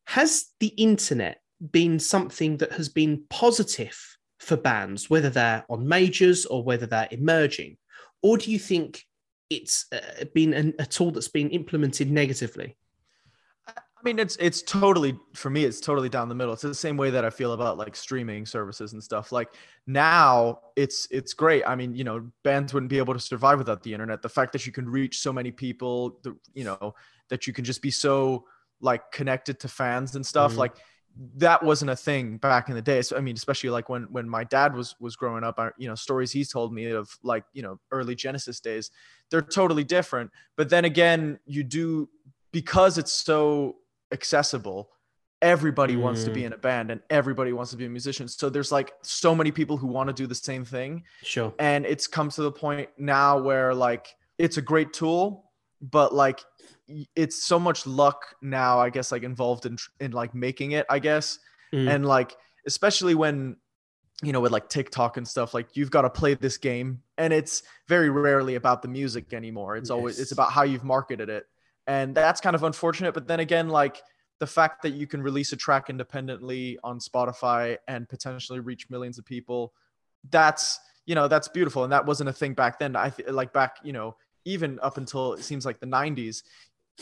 has 0.06 0.46
the 0.60 0.68
internet 0.68 1.39
been 1.70 1.98
something 1.98 2.56
that 2.58 2.72
has 2.72 2.88
been 2.88 3.24
positive 3.28 4.18
for 4.38 4.56
bands, 4.56 5.10
whether 5.10 5.30
they're 5.30 5.64
on 5.68 5.86
majors 5.86 6.46
or 6.46 6.64
whether 6.64 6.86
they're 6.86 7.08
emerging, 7.10 7.76
or 8.22 8.38
do 8.38 8.50
you 8.50 8.58
think 8.58 9.06
it's 9.50 9.86
uh, 9.92 10.24
been 10.34 10.54
an, 10.54 10.74
a 10.78 10.86
tool 10.86 11.10
that's 11.10 11.28
been 11.28 11.50
implemented 11.50 12.10
negatively? 12.10 12.76
I 14.00 14.02
mean, 14.02 14.18
it's 14.18 14.36
it's 14.36 14.62
totally 14.62 15.18
for 15.34 15.50
me. 15.50 15.64
It's 15.64 15.78
totally 15.78 16.08
down 16.08 16.30
the 16.30 16.34
middle. 16.34 16.54
It's 16.54 16.62
the 16.62 16.74
same 16.74 16.96
way 16.96 17.10
that 17.10 17.22
I 17.22 17.28
feel 17.28 17.52
about 17.52 17.76
like 17.76 17.94
streaming 17.94 18.46
services 18.46 18.94
and 18.94 19.02
stuff. 19.02 19.30
Like 19.30 19.48
now, 19.86 20.60
it's 20.74 21.06
it's 21.10 21.34
great. 21.34 21.64
I 21.66 21.74
mean, 21.74 21.94
you 21.94 22.04
know, 22.04 22.30
bands 22.42 22.72
wouldn't 22.72 22.88
be 22.88 22.96
able 22.96 23.12
to 23.12 23.20
survive 23.20 23.58
without 23.58 23.82
the 23.82 23.92
internet. 23.92 24.22
The 24.22 24.28
fact 24.30 24.52
that 24.52 24.64
you 24.64 24.72
can 24.72 24.88
reach 24.88 25.18
so 25.18 25.34
many 25.34 25.50
people, 25.50 26.18
the, 26.22 26.34
you 26.54 26.64
know, 26.64 26.94
that 27.28 27.46
you 27.46 27.52
can 27.52 27.62
just 27.62 27.82
be 27.82 27.90
so 27.90 28.46
like 28.80 29.12
connected 29.12 29.60
to 29.60 29.68
fans 29.68 30.16
and 30.16 30.24
stuff. 30.24 30.52
Mm-hmm. 30.52 30.60
Like 30.60 30.76
that 31.36 31.62
wasn't 31.62 31.90
a 31.90 31.96
thing 31.96 32.38
back 32.38 32.68
in 32.68 32.74
the 32.74 32.82
day. 32.82 33.02
So 33.02 33.16
I 33.16 33.20
mean, 33.20 33.34
especially 33.34 33.70
like 33.70 33.88
when 33.88 34.04
when 34.04 34.28
my 34.28 34.44
dad 34.44 34.74
was 34.74 34.96
was 35.00 35.16
growing 35.16 35.44
up, 35.44 35.58
I, 35.58 35.70
you 35.76 35.88
know, 35.88 35.94
stories 35.94 36.32
he's 36.32 36.50
told 36.50 36.72
me 36.72 36.86
of 36.90 37.16
like 37.22 37.44
you 37.52 37.62
know 37.62 37.78
early 37.90 38.14
Genesis 38.14 38.60
days, 38.60 38.90
they're 39.30 39.42
totally 39.42 39.84
different. 39.84 40.30
But 40.56 40.70
then 40.70 40.84
again, 40.84 41.38
you 41.46 41.62
do 41.62 42.08
because 42.52 42.98
it's 42.98 43.12
so 43.12 43.76
accessible 44.12 44.90
everybody 45.42 45.96
mm. 45.96 46.00
wants 46.00 46.24
to 46.24 46.30
be 46.30 46.42
mm. 46.42 46.46
in 46.46 46.52
a 46.52 46.58
band 46.58 46.90
and 46.90 47.00
everybody 47.08 47.52
wants 47.52 47.70
to 47.70 47.76
be 47.76 47.86
a 47.86 47.88
musician 47.88 48.28
so 48.28 48.50
there's 48.50 48.70
like 48.70 48.92
so 49.02 49.34
many 49.34 49.50
people 49.50 49.76
who 49.76 49.86
want 49.86 50.08
to 50.08 50.12
do 50.12 50.26
the 50.26 50.34
same 50.34 50.64
thing 50.64 51.02
sure 51.22 51.52
and 51.58 51.86
it's 51.86 52.06
come 52.06 52.28
to 52.28 52.42
the 52.42 52.52
point 52.52 52.88
now 52.98 53.38
where 53.38 53.74
like 53.74 54.14
it's 54.38 54.58
a 54.58 54.62
great 54.62 54.92
tool 54.92 55.50
but 55.80 56.14
like 56.14 56.40
it's 57.16 57.42
so 57.42 57.58
much 57.58 57.86
luck 57.86 58.34
now 58.42 58.78
i 58.78 58.90
guess 58.90 59.12
like 59.12 59.22
involved 59.22 59.66
in 59.66 59.76
in 60.00 60.10
like 60.12 60.34
making 60.34 60.72
it 60.72 60.86
i 60.90 60.98
guess 60.98 61.38
mm. 61.72 61.88
and 61.88 62.06
like 62.06 62.36
especially 62.66 63.14
when 63.14 63.56
you 64.22 64.32
know 64.32 64.40
with 64.40 64.52
like 64.52 64.68
tiktok 64.68 65.16
and 65.16 65.26
stuff 65.26 65.54
like 65.54 65.76
you've 65.76 65.90
got 65.90 66.02
to 66.02 66.10
play 66.10 66.34
this 66.34 66.58
game 66.58 67.02
and 67.18 67.32
it's 67.32 67.62
very 67.88 68.10
rarely 68.10 68.54
about 68.54 68.82
the 68.82 68.88
music 68.88 69.32
anymore 69.32 69.76
it's 69.76 69.88
yes. 69.88 69.94
always 69.94 70.18
it's 70.18 70.32
about 70.32 70.52
how 70.52 70.62
you've 70.62 70.84
marketed 70.84 71.28
it 71.28 71.46
and 71.86 72.14
that's 72.14 72.40
kind 72.40 72.54
of 72.54 72.64
unfortunate 72.64 73.14
but 73.14 73.26
then 73.26 73.40
again 73.40 73.68
like 73.68 74.00
the 74.38 74.46
fact 74.46 74.82
that 74.82 74.90
you 74.90 75.06
can 75.06 75.22
release 75.22 75.52
a 75.52 75.56
track 75.56 75.90
independently 75.90 76.78
on 76.84 76.98
spotify 76.98 77.76
and 77.88 78.08
potentially 78.08 78.60
reach 78.60 78.90
millions 78.90 79.18
of 79.18 79.24
people 79.24 79.72
that's 80.30 80.78
you 81.06 81.14
know 81.14 81.28
that's 81.28 81.48
beautiful 81.48 81.84
and 81.84 81.92
that 81.92 82.04
wasn't 82.04 82.28
a 82.28 82.32
thing 82.32 82.52
back 82.52 82.78
then 82.78 82.94
i 82.96 83.08
th- 83.08 83.28
like 83.30 83.52
back 83.52 83.76
you 83.82 83.92
know 83.92 84.14
even 84.44 84.78
up 84.80 84.96
until 84.96 85.34
it 85.34 85.42
seems 85.42 85.66
like 85.66 85.80
the 85.80 85.86
90s 85.86 86.42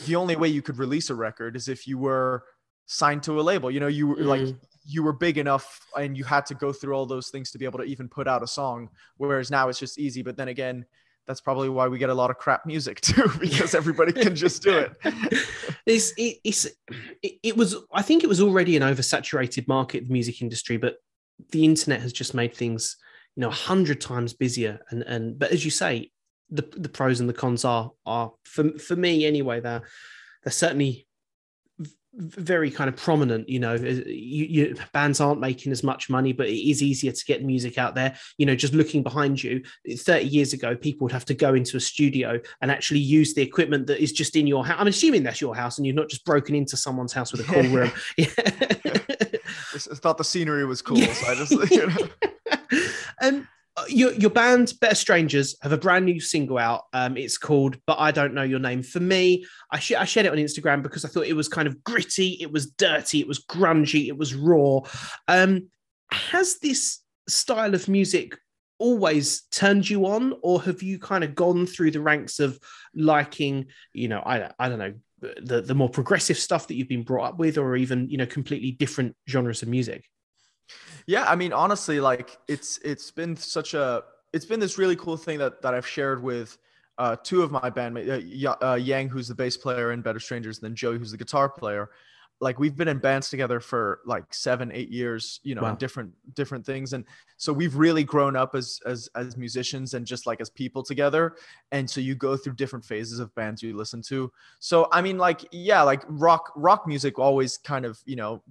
the 0.05 0.15
only 0.15 0.35
way 0.35 0.47
you 0.47 0.61
could 0.61 0.77
release 0.77 1.09
a 1.09 1.15
record 1.15 1.55
is 1.55 1.67
if 1.67 1.87
you 1.87 1.97
were 1.97 2.43
signed 2.85 3.23
to 3.23 3.39
a 3.39 3.43
label. 3.43 3.69
You 3.69 3.79
know 3.79 3.87
you 3.87 4.07
were 4.07 4.15
mm. 4.15 4.25
like 4.25 4.55
you 4.85 5.03
were 5.03 5.13
big 5.13 5.37
enough 5.37 5.85
and 5.97 6.17
you 6.17 6.23
had 6.23 6.45
to 6.47 6.55
go 6.55 6.73
through 6.73 6.93
all 6.95 7.05
those 7.05 7.29
things 7.29 7.51
to 7.51 7.57
be 7.57 7.65
able 7.65 7.79
to 7.79 7.85
even 7.85 8.07
put 8.07 8.27
out 8.27 8.41
a 8.41 8.47
song 8.47 8.89
whereas 9.17 9.51
now 9.51 9.69
it's 9.69 9.79
just 9.79 9.99
easy. 9.99 10.21
But 10.21 10.37
then 10.37 10.47
again 10.47 10.85
that's 11.27 11.41
probably 11.41 11.69
why 11.69 11.87
we 11.87 11.99
get 11.99 12.09
a 12.09 12.13
lot 12.13 12.31
of 12.31 12.37
crap 12.39 12.65
music 12.65 12.99
too 13.01 13.31
because 13.39 13.75
everybody 13.75 14.11
can 14.11 14.35
just 14.35 14.63
do 14.63 14.77
it. 14.77 14.93
It's, 15.85 16.11
it, 16.17 16.37
it's 16.43 16.65
it, 17.23 17.33
it, 17.41 17.57
was 17.57 17.75
i 17.91 18.03
think 18.03 18.23
it 18.23 18.27
was 18.27 18.41
already 18.41 18.77
an 18.77 18.83
oversaturated 18.83 19.67
market 19.67 20.05
the 20.05 20.13
music 20.13 20.39
industry 20.39 20.77
but 20.77 20.97
the 21.51 21.65
internet 21.65 22.01
has 22.01 22.13
just 22.13 22.35
made 22.35 22.53
things 22.53 22.95
you 23.35 23.41
know 23.41 23.47
a 23.47 23.51
hundred 23.51 23.99
times 23.99 24.33
busier 24.33 24.81
and 24.91 25.01
and 25.03 25.39
but 25.39 25.51
as 25.51 25.65
you 25.65 25.71
say 25.71 26.11
the 26.51 26.67
the 26.77 26.89
pros 26.89 27.19
and 27.19 27.29
the 27.29 27.33
cons 27.33 27.65
are 27.65 27.91
are 28.05 28.31
for, 28.43 28.71
for 28.79 28.95
me 28.95 29.25
anyway 29.25 29.59
they're 29.59 29.83
they're 30.43 30.51
certainly 30.51 31.07
very 32.13 32.71
kind 32.71 32.89
of 32.89 32.95
prominent 32.95 33.47
you 33.47 33.59
know 33.59 33.75
you, 33.75 34.45
you, 34.45 34.75
bands 34.93 35.21
aren't 35.21 35.39
making 35.39 35.71
as 35.71 35.83
much 35.83 36.09
money 36.09 36.33
but 36.33 36.47
it 36.47 36.69
is 36.69 36.81
easier 36.81 37.11
to 37.11 37.25
get 37.25 37.43
music 37.43 37.77
out 37.77 37.93
there. 37.93 38.15
You 38.37 38.47
know 38.47 38.55
just 38.55 38.73
looking 38.73 39.03
behind 39.03 39.41
you 39.41 39.61
30 39.95 40.25
years 40.25 40.53
ago 40.53 40.75
people 40.75 41.05
would 41.05 41.11
have 41.11 41.25
to 41.25 41.35
go 41.35 41.53
into 41.53 41.77
a 41.77 41.79
studio 41.79 42.39
and 42.61 42.71
actually 42.71 42.99
use 42.99 43.35
the 43.35 43.43
equipment 43.43 43.85
that 43.87 44.01
is 44.01 44.11
just 44.11 44.35
in 44.35 44.47
your 44.47 44.65
house 44.65 44.77
i'm 44.79 44.87
assuming 44.87 45.21
that's 45.21 45.39
your 45.39 45.55
house 45.55 45.77
and 45.77 45.85
you've 45.85 45.95
not 45.95 46.09
just 46.09 46.25
broken 46.25 46.55
into 46.55 46.75
someone's 46.75 47.13
house 47.13 47.31
with 47.31 47.41
a 47.41 47.43
cool 47.43 47.63
room. 47.63 47.91
I 48.19 49.77
thought 49.77 50.17
the 50.17 50.23
scenery 50.23 50.65
was 50.65 50.81
cool 50.81 50.97
so 50.97 51.27
i 51.27 51.35
just 51.35 51.51
you 51.71 51.87
know. 51.87 52.09
um 53.21 53.47
your, 53.87 54.13
your 54.13 54.29
band 54.29 54.73
better 54.81 54.95
strangers 54.95 55.55
have 55.61 55.71
a 55.71 55.77
brand 55.77 56.05
new 56.05 56.19
single 56.19 56.57
out. 56.57 56.85
Um, 56.93 57.17
it's 57.17 57.37
called 57.37 57.77
but 57.85 57.99
i 57.99 58.11
don't 58.11 58.33
know 58.33 58.43
your 58.43 58.59
name 58.59 58.83
for 58.83 58.99
me. 58.99 59.45
I, 59.71 59.79
sh- 59.79 59.93
I 59.93 60.05
shared 60.05 60.25
it 60.25 60.31
on 60.31 60.37
instagram 60.37 60.81
because 60.81 61.05
i 61.05 61.07
thought 61.07 61.27
it 61.27 61.35
was 61.35 61.47
kind 61.47 61.67
of 61.67 61.83
gritty 61.83 62.37
it 62.41 62.51
was 62.51 62.71
dirty 62.71 63.19
it 63.19 63.27
was 63.27 63.45
grungy 63.45 64.07
it 64.07 64.17
was 64.17 64.35
raw. 64.35 64.81
Um, 65.27 65.69
has 66.11 66.59
this 66.59 66.99
style 67.27 67.75
of 67.75 67.87
music 67.87 68.37
always 68.79 69.41
turned 69.51 69.89
you 69.89 70.05
on 70.05 70.33
or 70.41 70.61
have 70.61 70.81
you 70.81 70.97
kind 70.97 71.23
of 71.23 71.35
gone 71.35 71.65
through 71.65 71.91
the 71.91 72.01
ranks 72.01 72.39
of 72.39 72.57
liking 72.95 73.65
you 73.93 74.07
know 74.07 74.21
i, 74.25 74.49
I 74.57 74.69
don't 74.69 74.79
know 74.79 74.93
the, 75.41 75.61
the 75.61 75.75
more 75.75 75.89
progressive 75.89 76.37
stuff 76.37 76.67
that 76.67 76.75
you've 76.75 76.87
been 76.87 77.03
brought 77.03 77.29
up 77.29 77.39
with 77.39 77.57
or 77.57 77.75
even 77.75 78.09
you 78.09 78.17
know 78.17 78.25
completely 78.25 78.71
different 78.71 79.15
genres 79.27 79.61
of 79.61 79.67
music 79.67 80.05
yeah, 81.09 81.23
I 81.27 81.35
mean, 81.35 81.53
honestly, 81.53 81.99
like 81.99 82.37
it's 82.47 82.77
it's 82.83 83.09
been 83.09 83.35
such 83.35 83.73
a 83.73 84.03
it's 84.31 84.45
been 84.45 84.59
this 84.59 84.77
really 84.77 84.95
cool 84.95 85.17
thing 85.17 85.39
that 85.39 85.59
that 85.63 85.73
I've 85.73 85.87
shared 85.87 86.21
with 86.21 86.55
uh, 86.99 87.15
two 87.23 87.41
of 87.41 87.49
my 87.49 87.71
bandmates, 87.71 88.45
uh, 88.45 88.55
uh, 88.63 88.75
Yang, 88.75 89.09
who's 89.09 89.27
the 89.27 89.33
bass 89.33 89.57
player 89.57 89.91
in 89.91 90.03
Better 90.03 90.19
Strangers, 90.19 90.59
and 90.59 90.69
then 90.69 90.75
Joey, 90.75 90.99
who's 90.99 91.09
the 91.09 91.17
guitar 91.17 91.49
player. 91.49 91.89
Like 92.41 92.59
we've 92.59 92.77
been 92.77 92.87
in 92.87 92.99
bands 92.99 93.31
together 93.31 93.59
for 93.59 94.01
like 94.05 94.31
seven, 94.31 94.71
eight 94.71 94.89
years, 94.89 95.39
you 95.41 95.55
know, 95.55 95.63
wow. 95.63 95.73
different 95.73 96.13
different 96.35 96.63
things, 96.63 96.93
and 96.93 97.03
so 97.37 97.51
we've 97.51 97.75
really 97.75 98.03
grown 98.03 98.35
up 98.35 98.53
as 98.53 98.79
as 98.85 99.09
as 99.15 99.35
musicians 99.35 99.95
and 99.95 100.05
just 100.05 100.27
like 100.27 100.39
as 100.39 100.51
people 100.51 100.83
together. 100.83 101.37
And 101.71 101.89
so 101.89 102.01
you 102.01 102.13
go 102.13 102.37
through 102.37 102.53
different 102.53 102.85
phases 102.85 103.17
of 103.17 103.33
bands 103.33 103.63
you 103.63 103.75
listen 103.75 104.03
to. 104.03 104.31
So 104.59 104.87
I 104.91 105.01
mean, 105.01 105.17
like 105.17 105.43
yeah, 105.51 105.81
like 105.81 106.03
rock 106.07 106.53
rock 106.55 106.85
music 106.85 107.17
always 107.17 107.57
kind 107.57 107.83
of 107.83 107.99
you 108.05 108.15
know 108.15 108.43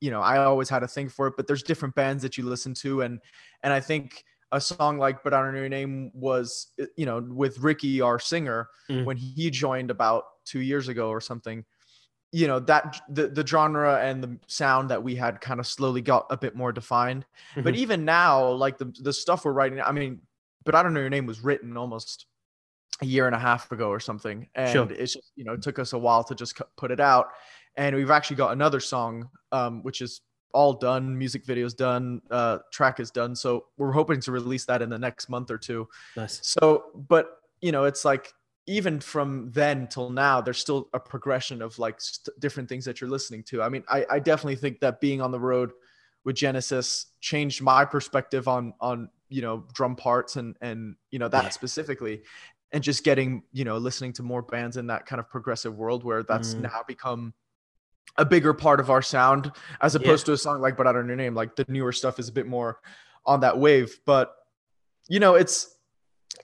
you 0.00 0.10
know, 0.10 0.20
I 0.20 0.38
always 0.38 0.68
had 0.68 0.82
a 0.82 0.88
thing 0.88 1.08
for 1.08 1.26
it, 1.26 1.34
but 1.36 1.46
there's 1.46 1.62
different 1.62 1.94
bands 1.94 2.22
that 2.22 2.38
you 2.38 2.44
listen 2.44 2.74
to. 2.74 3.02
And, 3.02 3.20
and 3.62 3.72
I 3.72 3.80
think 3.80 4.24
a 4.52 4.60
song 4.60 4.98
like 4.98 5.22
But 5.22 5.34
I 5.34 5.42
Don't 5.42 5.52
Know 5.52 5.60
Your 5.60 5.68
Name 5.68 6.10
was, 6.14 6.68
uh, 6.80 6.86
you 6.96 7.06
know, 7.06 7.20
with 7.20 7.58
Ricky, 7.58 8.00
our 8.00 8.18
singer, 8.18 8.68
mm. 8.88 9.04
when 9.04 9.16
he 9.16 9.50
joined 9.50 9.90
about 9.90 10.24
two 10.44 10.60
years 10.60 10.88
ago 10.88 11.08
or 11.08 11.20
something, 11.20 11.64
you 12.32 12.46
know, 12.46 12.58
that 12.60 13.00
the, 13.08 13.28
the 13.28 13.46
genre 13.46 14.00
and 14.00 14.22
the 14.22 14.38
sound 14.46 14.90
that 14.90 15.02
we 15.02 15.14
had 15.14 15.40
kind 15.40 15.60
of 15.60 15.66
slowly 15.66 16.00
got 16.00 16.26
a 16.30 16.36
bit 16.36 16.56
more 16.56 16.72
defined. 16.72 17.26
Mm-hmm. 17.52 17.62
But 17.62 17.76
even 17.76 18.04
now, 18.04 18.48
like 18.48 18.78
the, 18.78 18.92
the 19.00 19.12
stuff 19.12 19.44
we're 19.44 19.52
writing, 19.52 19.80
I 19.80 19.92
mean, 19.92 20.20
But 20.64 20.74
I 20.74 20.82
Don't 20.82 20.94
Know 20.94 21.00
Your 21.00 21.10
Name 21.10 21.26
was 21.26 21.40
written 21.42 21.76
almost 21.76 22.26
a 23.02 23.06
year 23.06 23.26
and 23.26 23.34
a 23.34 23.38
half 23.38 23.70
ago 23.72 23.88
or 23.88 24.00
something. 24.00 24.48
And 24.54 24.72
sure. 24.72 24.90
it's 24.90 25.14
just, 25.14 25.32
you 25.34 25.44
know, 25.44 25.54
it 25.54 25.62
took 25.62 25.78
us 25.78 25.92
a 25.92 25.98
while 25.98 26.22
to 26.24 26.34
just 26.34 26.60
put 26.76 26.90
it 26.90 27.00
out 27.00 27.28
and 27.76 27.94
we've 27.96 28.10
actually 28.10 28.36
got 28.36 28.52
another 28.52 28.80
song 28.80 29.28
um, 29.52 29.82
which 29.82 30.00
is 30.00 30.20
all 30.52 30.72
done 30.72 31.16
music 31.16 31.44
videos 31.44 31.76
done 31.76 32.20
uh, 32.30 32.58
track 32.72 33.00
is 33.00 33.10
done 33.10 33.34
so 33.34 33.66
we're 33.76 33.92
hoping 33.92 34.20
to 34.20 34.32
release 34.32 34.64
that 34.64 34.82
in 34.82 34.90
the 34.90 34.98
next 34.98 35.28
month 35.28 35.50
or 35.50 35.58
two 35.58 35.88
nice 36.16 36.40
so 36.42 36.84
but 37.08 37.38
you 37.60 37.72
know 37.72 37.84
it's 37.84 38.04
like 38.04 38.32
even 38.66 39.00
from 39.00 39.50
then 39.52 39.86
till 39.86 40.10
now 40.10 40.40
there's 40.40 40.58
still 40.58 40.88
a 40.92 41.00
progression 41.00 41.62
of 41.62 41.78
like 41.78 42.00
st- 42.00 42.38
different 42.40 42.68
things 42.68 42.84
that 42.84 43.00
you're 43.00 43.10
listening 43.10 43.42
to 43.42 43.62
i 43.62 43.68
mean 43.68 43.84
I, 43.88 44.04
I 44.10 44.18
definitely 44.18 44.56
think 44.56 44.80
that 44.80 45.00
being 45.00 45.20
on 45.20 45.30
the 45.30 45.40
road 45.40 45.70
with 46.24 46.36
genesis 46.36 47.06
changed 47.20 47.62
my 47.62 47.84
perspective 47.84 48.48
on 48.48 48.74
on 48.80 49.08
you 49.28 49.42
know 49.42 49.64
drum 49.72 49.96
parts 49.96 50.36
and 50.36 50.56
and 50.60 50.96
you 51.10 51.18
know 51.18 51.28
that 51.28 51.44
yeah. 51.44 51.50
specifically 51.50 52.22
and 52.72 52.82
just 52.82 53.04
getting 53.04 53.42
you 53.52 53.64
know 53.64 53.78
listening 53.78 54.12
to 54.14 54.22
more 54.22 54.42
bands 54.42 54.76
in 54.76 54.86
that 54.88 55.06
kind 55.06 55.20
of 55.20 55.28
progressive 55.28 55.76
world 55.76 56.04
where 56.04 56.22
that's 56.22 56.54
mm. 56.54 56.62
now 56.62 56.82
become 56.86 57.32
a 58.16 58.24
bigger 58.24 58.52
part 58.52 58.80
of 58.80 58.90
our 58.90 59.02
sound 59.02 59.52
as 59.80 59.94
opposed 59.94 60.24
yeah. 60.24 60.32
to 60.32 60.32
a 60.32 60.36
song 60.36 60.60
like 60.60 60.76
but 60.76 60.86
I 60.86 60.92
don't 60.92 61.06
know 61.06 61.10
your 61.10 61.16
name 61.16 61.34
like 61.34 61.56
the 61.56 61.64
newer 61.68 61.92
stuff 61.92 62.18
is 62.18 62.28
a 62.28 62.32
bit 62.32 62.46
more 62.46 62.78
on 63.24 63.40
that 63.40 63.58
wave 63.58 63.98
but 64.04 64.34
you 65.08 65.20
know 65.20 65.34
it's 65.34 65.76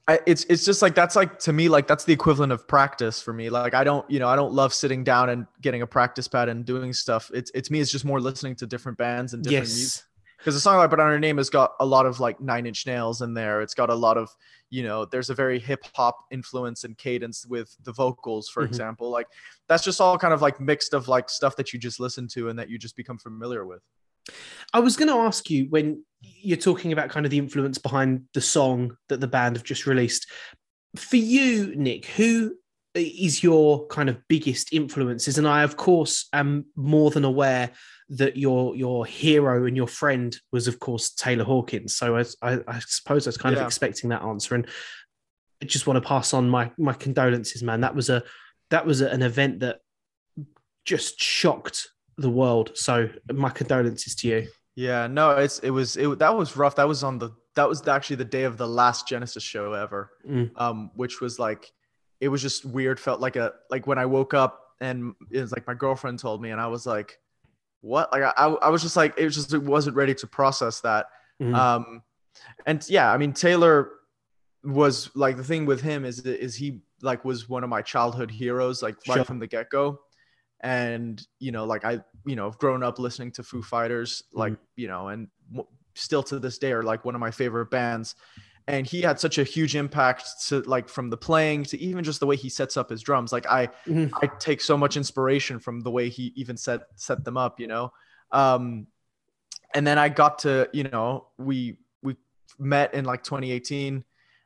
I, 0.08 0.20
it's 0.26 0.44
it's 0.44 0.64
just 0.64 0.82
like 0.82 0.94
that's 0.94 1.16
like 1.16 1.38
to 1.40 1.52
me 1.52 1.68
like 1.68 1.86
that's 1.86 2.04
the 2.04 2.12
equivalent 2.12 2.52
of 2.52 2.66
practice 2.68 3.20
for 3.20 3.32
me 3.32 3.50
like 3.50 3.74
I 3.74 3.84
don't 3.84 4.08
you 4.10 4.18
know 4.18 4.28
I 4.28 4.36
don't 4.36 4.52
love 4.52 4.72
sitting 4.72 5.04
down 5.04 5.30
and 5.30 5.46
getting 5.60 5.82
a 5.82 5.86
practice 5.86 6.28
pad 6.28 6.48
and 6.48 6.64
doing 6.64 6.92
stuff 6.92 7.30
it's 7.34 7.50
it's 7.54 7.70
me 7.70 7.80
it's 7.80 7.90
just 7.90 8.04
more 8.04 8.20
listening 8.20 8.54
to 8.56 8.66
different 8.66 8.98
bands 8.98 9.34
and 9.34 9.42
different 9.42 9.68
yes. 9.68 9.76
music 9.76 10.02
because 10.46 10.54
the 10.54 10.60
song 10.60 10.76
like 10.76 10.90
but 10.90 11.00
on 11.00 11.08
her 11.08 11.18
name 11.18 11.38
has 11.38 11.50
got 11.50 11.72
a 11.80 11.84
lot 11.84 12.06
of 12.06 12.20
like 12.20 12.40
nine 12.40 12.66
inch 12.66 12.86
nails 12.86 13.20
in 13.20 13.34
there 13.34 13.62
it's 13.62 13.74
got 13.74 13.90
a 13.90 13.94
lot 13.94 14.16
of 14.16 14.30
you 14.70 14.84
know 14.84 15.04
there's 15.04 15.28
a 15.28 15.34
very 15.34 15.58
hip 15.58 15.84
hop 15.92 16.24
influence 16.30 16.84
and 16.84 16.96
cadence 16.96 17.44
with 17.46 17.76
the 17.82 17.92
vocals 17.92 18.48
for 18.48 18.62
mm-hmm. 18.62 18.70
example 18.70 19.10
like 19.10 19.26
that's 19.68 19.82
just 19.82 20.00
all 20.00 20.16
kind 20.16 20.32
of 20.32 20.42
like 20.42 20.60
mixed 20.60 20.94
of 20.94 21.08
like 21.08 21.28
stuff 21.28 21.56
that 21.56 21.72
you 21.72 21.80
just 21.80 21.98
listen 21.98 22.28
to 22.28 22.48
and 22.48 22.56
that 22.56 22.70
you 22.70 22.78
just 22.78 22.94
become 22.94 23.18
familiar 23.18 23.66
with 23.66 23.82
I 24.72 24.80
was 24.80 24.96
going 24.96 25.08
to 25.08 25.14
ask 25.18 25.48
you 25.50 25.66
when 25.68 26.04
you're 26.20 26.56
talking 26.56 26.92
about 26.92 27.10
kind 27.10 27.24
of 27.24 27.30
the 27.30 27.38
influence 27.38 27.78
behind 27.78 28.24
the 28.34 28.40
song 28.40 28.96
that 29.08 29.20
the 29.20 29.28
band 29.28 29.54
have 29.54 29.64
just 29.64 29.86
released. 29.86 30.26
For 30.96 31.14
you, 31.14 31.76
Nic, 31.76 32.06
who 32.06 32.56
is 32.96 33.42
your 33.42 33.86
kind 33.86 34.08
of 34.08 34.18
biggest 34.28 34.72
influences? 34.72 35.38
And 35.38 35.46
I, 35.46 35.62
of 35.62 35.76
course, 35.76 36.28
am 36.32 36.66
more 36.76 37.10
than 37.10 37.24
aware 37.24 37.70
that 38.08 38.36
your 38.36 38.76
your 38.76 39.04
hero 39.04 39.66
and 39.66 39.76
your 39.76 39.88
friend 39.88 40.36
was, 40.52 40.68
of 40.68 40.78
course, 40.78 41.10
Taylor 41.10 41.44
Hawkins. 41.44 41.96
So 41.96 42.16
I, 42.16 42.24
I, 42.42 42.60
I 42.66 42.78
suppose 42.80 43.26
I 43.26 43.30
was 43.30 43.36
kind 43.36 43.54
yeah. 43.54 43.62
of 43.62 43.66
expecting 43.66 44.10
that 44.10 44.22
answer, 44.22 44.54
and 44.54 44.66
I 45.62 45.66
just 45.66 45.86
want 45.86 46.02
to 46.02 46.08
pass 46.08 46.34
on 46.34 46.48
my 46.48 46.70
my 46.78 46.92
condolences, 46.92 47.62
man. 47.62 47.80
That 47.80 47.94
was 47.94 48.10
a 48.10 48.22
that 48.70 48.86
was 48.86 49.00
an 49.00 49.22
event 49.22 49.60
that 49.60 49.80
just 50.84 51.20
shocked 51.20 51.88
the 52.16 52.30
world. 52.30 52.72
So 52.74 53.08
my 53.32 53.50
condolences 53.50 54.14
to 54.16 54.28
you. 54.28 54.48
Yeah, 54.74 55.06
no, 55.06 55.30
it's 55.30 55.58
it 55.60 55.70
was 55.70 55.96
it 55.96 56.18
that 56.18 56.36
was 56.36 56.56
rough. 56.56 56.76
That 56.76 56.88
was 56.88 57.02
on 57.02 57.18
the 57.18 57.30
that 57.54 57.68
was 57.68 57.86
actually 57.88 58.16
the 58.16 58.24
day 58.24 58.44
of 58.44 58.58
the 58.58 58.68
last 58.68 59.08
Genesis 59.08 59.42
show 59.42 59.72
ever, 59.72 60.10
mm. 60.28 60.50
um, 60.56 60.90
which 60.94 61.20
was 61.20 61.38
like 61.38 61.72
it 62.20 62.28
was 62.28 62.42
just 62.42 62.64
weird. 62.64 62.98
Felt 62.98 63.20
like 63.20 63.36
a 63.36 63.52
like 63.70 63.86
when 63.86 63.98
I 63.98 64.06
woke 64.06 64.34
up 64.34 64.60
and 64.80 65.14
it 65.30 65.40
was 65.40 65.52
like 65.52 65.66
my 65.66 65.74
girlfriend 65.74 66.18
told 66.18 66.42
me, 66.42 66.50
and 66.50 66.60
I 66.60 66.66
was 66.66 66.86
like, 66.86 67.18
what? 67.80 68.12
Like 68.12 68.22
I, 68.22 68.46
I 68.46 68.68
was 68.68 68.82
just 68.82 68.96
like, 68.96 69.14
it 69.18 69.24
was 69.24 69.34
just 69.34 69.52
it 69.52 69.62
wasn't 69.62 69.96
ready 69.96 70.14
to 70.14 70.26
process 70.26 70.80
that. 70.80 71.06
Mm-hmm. 71.40 71.54
Um, 71.54 72.02
and 72.66 72.84
yeah, 72.88 73.12
I 73.12 73.16
mean 73.16 73.32
Taylor 73.32 73.90
was 74.64 75.10
like 75.14 75.36
the 75.36 75.44
thing 75.44 75.66
with 75.66 75.80
him 75.80 76.04
is 76.04 76.20
is 76.20 76.56
he 76.56 76.80
like 77.02 77.24
was 77.24 77.48
one 77.48 77.62
of 77.62 77.70
my 77.70 77.82
childhood 77.82 78.30
heroes 78.30 78.82
like 78.82 78.96
right 79.08 79.16
sure. 79.16 79.24
from 79.24 79.38
the 79.38 79.46
get 79.46 79.70
go, 79.70 80.00
and 80.60 81.24
you 81.38 81.52
know 81.52 81.64
like 81.64 81.84
I 81.84 82.00
you 82.24 82.36
know 82.36 82.44
have 82.44 82.58
grown 82.58 82.82
up 82.82 82.98
listening 82.98 83.32
to 83.32 83.42
Foo 83.42 83.62
Fighters 83.62 84.24
like 84.32 84.54
mm-hmm. 84.54 84.80
you 84.80 84.88
know 84.88 85.08
and 85.08 85.28
still 85.94 86.22
to 86.22 86.38
this 86.38 86.58
day 86.58 86.72
are 86.72 86.82
like 86.82 87.04
one 87.04 87.14
of 87.14 87.20
my 87.20 87.30
favorite 87.30 87.70
bands 87.70 88.14
and 88.68 88.86
he 88.86 89.00
had 89.00 89.20
such 89.20 89.38
a 89.38 89.44
huge 89.44 89.76
impact 89.76 90.46
to 90.48 90.60
like 90.62 90.88
from 90.88 91.08
the 91.08 91.16
playing 91.16 91.62
to 91.64 91.78
even 91.78 92.02
just 92.02 92.18
the 92.20 92.26
way 92.26 92.36
he 92.36 92.48
sets 92.48 92.76
up 92.76 92.90
his 92.90 93.02
drums. 93.02 93.32
Like 93.32 93.46
i 93.46 93.68
mm-hmm. 93.86 94.14
i 94.22 94.26
take 94.38 94.60
so 94.60 94.76
much 94.76 94.96
inspiration 94.96 95.58
from 95.58 95.80
the 95.80 95.90
way 95.90 96.08
he 96.08 96.32
even 96.36 96.56
set 96.56 96.82
set 96.96 97.24
them 97.24 97.36
up 97.36 97.60
you 97.60 97.66
know? 97.66 97.92
Um 98.32 98.86
and 99.74 99.86
then 99.86 99.98
i 99.98 100.08
got 100.08 100.40
to 100.40 100.68
you 100.72 100.84
know 100.84 101.28
we 101.38 101.78
we 102.02 102.16
met 102.58 102.94
in 102.94 103.04
like 103.04 103.22
2018 103.22 104.04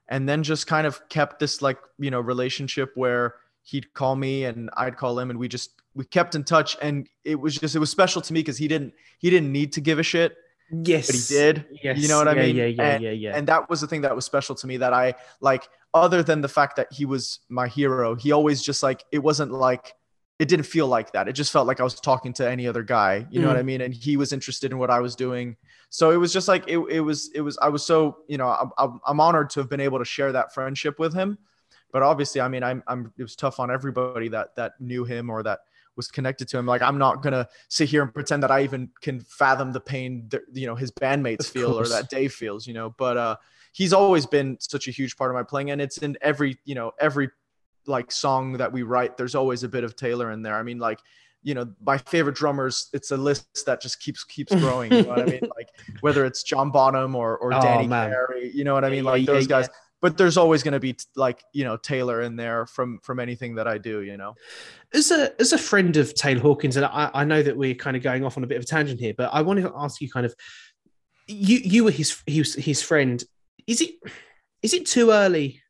and 0.08 0.28
then 0.28 0.42
just 0.42 0.66
kind 0.66 0.86
of 0.86 1.08
kept 1.08 1.38
this 1.38 1.62
like 1.62 1.78
you 1.98 2.10
know 2.10 2.20
relationship 2.20 2.92
where 2.94 3.36
he'd 3.62 3.92
call 3.94 4.16
me 4.16 4.44
and 4.44 4.70
i'd 4.78 4.96
call 4.96 5.18
him 5.18 5.30
and 5.30 5.38
we 5.38 5.46
just 5.46 5.80
we 5.94 6.04
kept 6.04 6.34
in 6.34 6.42
touch 6.44 6.76
and 6.82 7.08
it 7.24 7.38
was 7.38 7.56
just 7.56 7.76
it 7.76 7.78
was 7.78 7.90
special 7.90 8.22
to 8.22 8.32
me 8.32 8.40
because 8.40 8.58
he 8.58 8.68
didn't 8.68 8.92
he 9.18 9.30
didn't 9.30 9.52
need 9.52 9.72
to 9.72 9.80
give 9.80 9.98
a 9.98 10.02
shit 10.02 10.36
Yes. 10.72 11.06
But 11.06 11.16
he 11.16 11.22
did. 11.28 11.66
Yes. 11.82 11.98
You 11.98 12.08
know 12.08 12.18
what 12.18 12.26
yeah, 12.26 12.42
I 12.42 12.46
mean? 12.46 12.56
Yeah, 12.56 12.66
yeah, 12.66 12.82
and, 12.82 13.02
yeah, 13.04 13.10
yeah. 13.10 13.36
And 13.36 13.46
that 13.48 13.68
was 13.68 13.80
the 13.80 13.86
thing 13.86 14.02
that 14.02 14.14
was 14.14 14.24
special 14.24 14.54
to 14.54 14.66
me 14.66 14.76
that 14.78 14.92
I 14.92 15.14
like, 15.40 15.68
other 15.92 16.22
than 16.22 16.40
the 16.40 16.48
fact 16.48 16.76
that 16.76 16.86
he 16.92 17.04
was 17.04 17.40
my 17.48 17.66
hero, 17.66 18.14
he 18.14 18.32
always 18.32 18.62
just 18.62 18.82
like, 18.82 19.04
it 19.10 19.18
wasn't 19.18 19.50
like, 19.50 19.94
it 20.38 20.48
didn't 20.48 20.66
feel 20.66 20.86
like 20.86 21.12
that. 21.12 21.28
It 21.28 21.32
just 21.32 21.52
felt 21.52 21.66
like 21.66 21.80
I 21.80 21.82
was 21.82 21.94
talking 21.94 22.32
to 22.34 22.48
any 22.48 22.66
other 22.66 22.82
guy. 22.82 23.26
You 23.30 23.42
know 23.42 23.48
what 23.48 23.56
I 23.56 23.62
mm. 23.62 23.66
mean? 23.66 23.80
And 23.82 23.92
he 23.92 24.16
was 24.16 24.32
interested 24.32 24.72
in 24.72 24.78
what 24.78 24.88
I 24.88 25.00
was 25.00 25.14
doing. 25.14 25.56
So 25.90 26.12
it 26.12 26.16
was 26.16 26.32
just 26.32 26.48
like, 26.48 26.64
it, 26.66 26.78
it 26.78 27.00
was, 27.00 27.30
it 27.34 27.40
was, 27.40 27.58
I 27.60 27.68
was 27.68 27.84
so, 27.84 28.18
you 28.28 28.38
know, 28.38 28.48
I'm, 28.78 29.00
I'm 29.04 29.20
honored 29.20 29.50
to 29.50 29.60
have 29.60 29.68
been 29.68 29.80
able 29.80 29.98
to 29.98 30.04
share 30.04 30.32
that 30.32 30.54
friendship 30.54 30.98
with 30.98 31.12
him. 31.12 31.36
But 31.92 32.02
obviously, 32.02 32.40
I 32.40 32.48
mean, 32.48 32.62
I'm, 32.62 32.82
I'm, 32.86 33.12
it 33.18 33.22
was 33.22 33.34
tough 33.34 33.58
on 33.58 33.70
everybody 33.70 34.28
that, 34.28 34.54
that 34.54 34.80
knew 34.80 35.04
him 35.04 35.28
or 35.28 35.42
that, 35.42 35.60
was 35.96 36.08
connected 36.08 36.48
to 36.48 36.58
him. 36.58 36.66
Like 36.66 36.82
I'm 36.82 36.98
not 36.98 37.22
gonna 37.22 37.46
sit 37.68 37.88
here 37.88 38.02
and 38.02 38.12
pretend 38.12 38.42
that 38.42 38.50
I 38.50 38.62
even 38.62 38.90
can 39.00 39.20
fathom 39.20 39.72
the 39.72 39.80
pain 39.80 40.26
that 40.30 40.42
you 40.52 40.66
know 40.66 40.74
his 40.74 40.90
bandmates 40.90 41.48
feel 41.50 41.78
or 41.78 41.86
that 41.88 42.08
Dave 42.10 42.32
feels, 42.32 42.66
you 42.66 42.74
know. 42.74 42.94
But 42.96 43.16
uh, 43.16 43.36
he's 43.72 43.92
always 43.92 44.26
been 44.26 44.56
such 44.60 44.88
a 44.88 44.90
huge 44.90 45.16
part 45.16 45.30
of 45.30 45.34
my 45.34 45.42
playing, 45.42 45.70
and 45.70 45.80
it's 45.80 45.98
in 45.98 46.16
every 46.22 46.56
you 46.64 46.74
know 46.74 46.92
every 47.00 47.30
like 47.86 48.12
song 48.12 48.54
that 48.58 48.72
we 48.72 48.82
write. 48.82 49.16
There's 49.16 49.34
always 49.34 49.62
a 49.62 49.68
bit 49.68 49.84
of 49.84 49.96
Taylor 49.96 50.30
in 50.32 50.42
there. 50.42 50.54
I 50.54 50.62
mean, 50.62 50.78
like 50.78 51.00
you 51.42 51.54
know 51.54 51.66
my 51.82 51.96
favorite 51.96 52.36
drummers 52.36 52.90
it's 52.92 53.12
a 53.12 53.16
list 53.16 53.64
that 53.64 53.80
just 53.80 53.98
keeps 53.98 54.24
keeps 54.24 54.54
growing 54.54 54.92
you 54.92 55.02
know 55.04 55.08
what 55.08 55.20
i 55.20 55.24
mean 55.24 55.40
like 55.56 55.70
whether 56.02 56.26
it's 56.26 56.42
john 56.42 56.70
bonham 56.70 57.14
or, 57.16 57.38
or 57.38 57.54
Oh, 57.54 57.62
danny 57.62 57.86
man. 57.86 58.10
carey 58.10 58.50
you 58.54 58.62
know 58.62 58.74
what 58.74 58.84
i 58.84 58.90
mean 58.90 59.04
Yeah, 59.04 59.10
like 59.10 59.20
yeah, 59.26 59.32
those 59.32 59.48
yeah. 59.48 59.66
But 60.02 60.16
there's 60.16 60.36
always 60.36 60.62
going 60.62 60.72
to 60.72 60.80
be 60.80 60.96
like 61.16 61.42
you 61.52 61.64
know 61.64 61.76
taylor 61.76 62.22
in 62.22 62.36
there 62.36 62.66
from 62.66 62.98
from 63.02 63.20
anything 63.20 63.54
that 63.54 63.68
i 63.68 63.76
do 63.76 64.02
you 64.02 64.16
know 64.16 64.34
As 64.92 65.10
a 65.10 65.40
as 65.40 65.52
a 65.52 65.58
friend 65.58 65.96
of 65.96 66.14
Taylor 66.14 66.40
Hawkins, 66.40 66.76
and 66.76 66.84
I, 66.84 67.10
I 67.14 67.24
know 67.24 67.42
that 67.42 67.56
we're 67.56 67.74
kind 67.74 67.96
of 67.96 68.02
going 68.02 68.24
off 68.24 68.36
on 68.36 68.42
a 68.42 68.46
bit 68.46 68.56
of 68.56 68.64
a 68.64 68.66
tangent 68.66 68.98
here, 68.98 69.14
but 69.16 69.30
I 69.32 69.42
wanted 69.42 69.62
to 69.62 69.72
ask 69.76 70.00
you 70.00 70.10
kind 70.10 70.26
of 70.26 70.34
you 71.28 71.58
you 71.58 71.84
were 71.84 71.92
his 71.92 72.20
he 72.26 72.40
was 72.40 72.54
his 72.54 72.82
friend. 72.82 73.22
Is 73.66 73.80
it 73.80 73.94
is 74.62 74.74
it 74.74 74.86
too 74.86 75.10
early? 75.10 75.62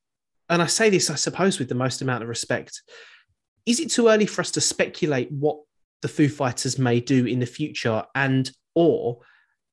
And 0.48 0.62
I 0.62 0.66
say 0.66 0.90
this, 0.90 1.10
I 1.10 1.14
suppose, 1.14 1.58
with 1.58 1.68
the 1.68 1.74
most 1.74 2.02
amount 2.02 2.22
of 2.22 2.28
respect. 2.28 2.82
Is 3.66 3.78
it 3.78 3.90
too 3.90 4.08
early 4.08 4.26
for 4.26 4.40
us 4.40 4.50
to 4.52 4.60
speculate 4.60 5.30
what 5.30 5.58
the 6.02 6.08
Foo 6.08 6.28
Fighters 6.28 6.78
may 6.78 6.98
do 6.98 7.26
in 7.26 7.38
the 7.40 7.46
future, 7.46 8.02
and 8.14 8.50
or 8.74 9.18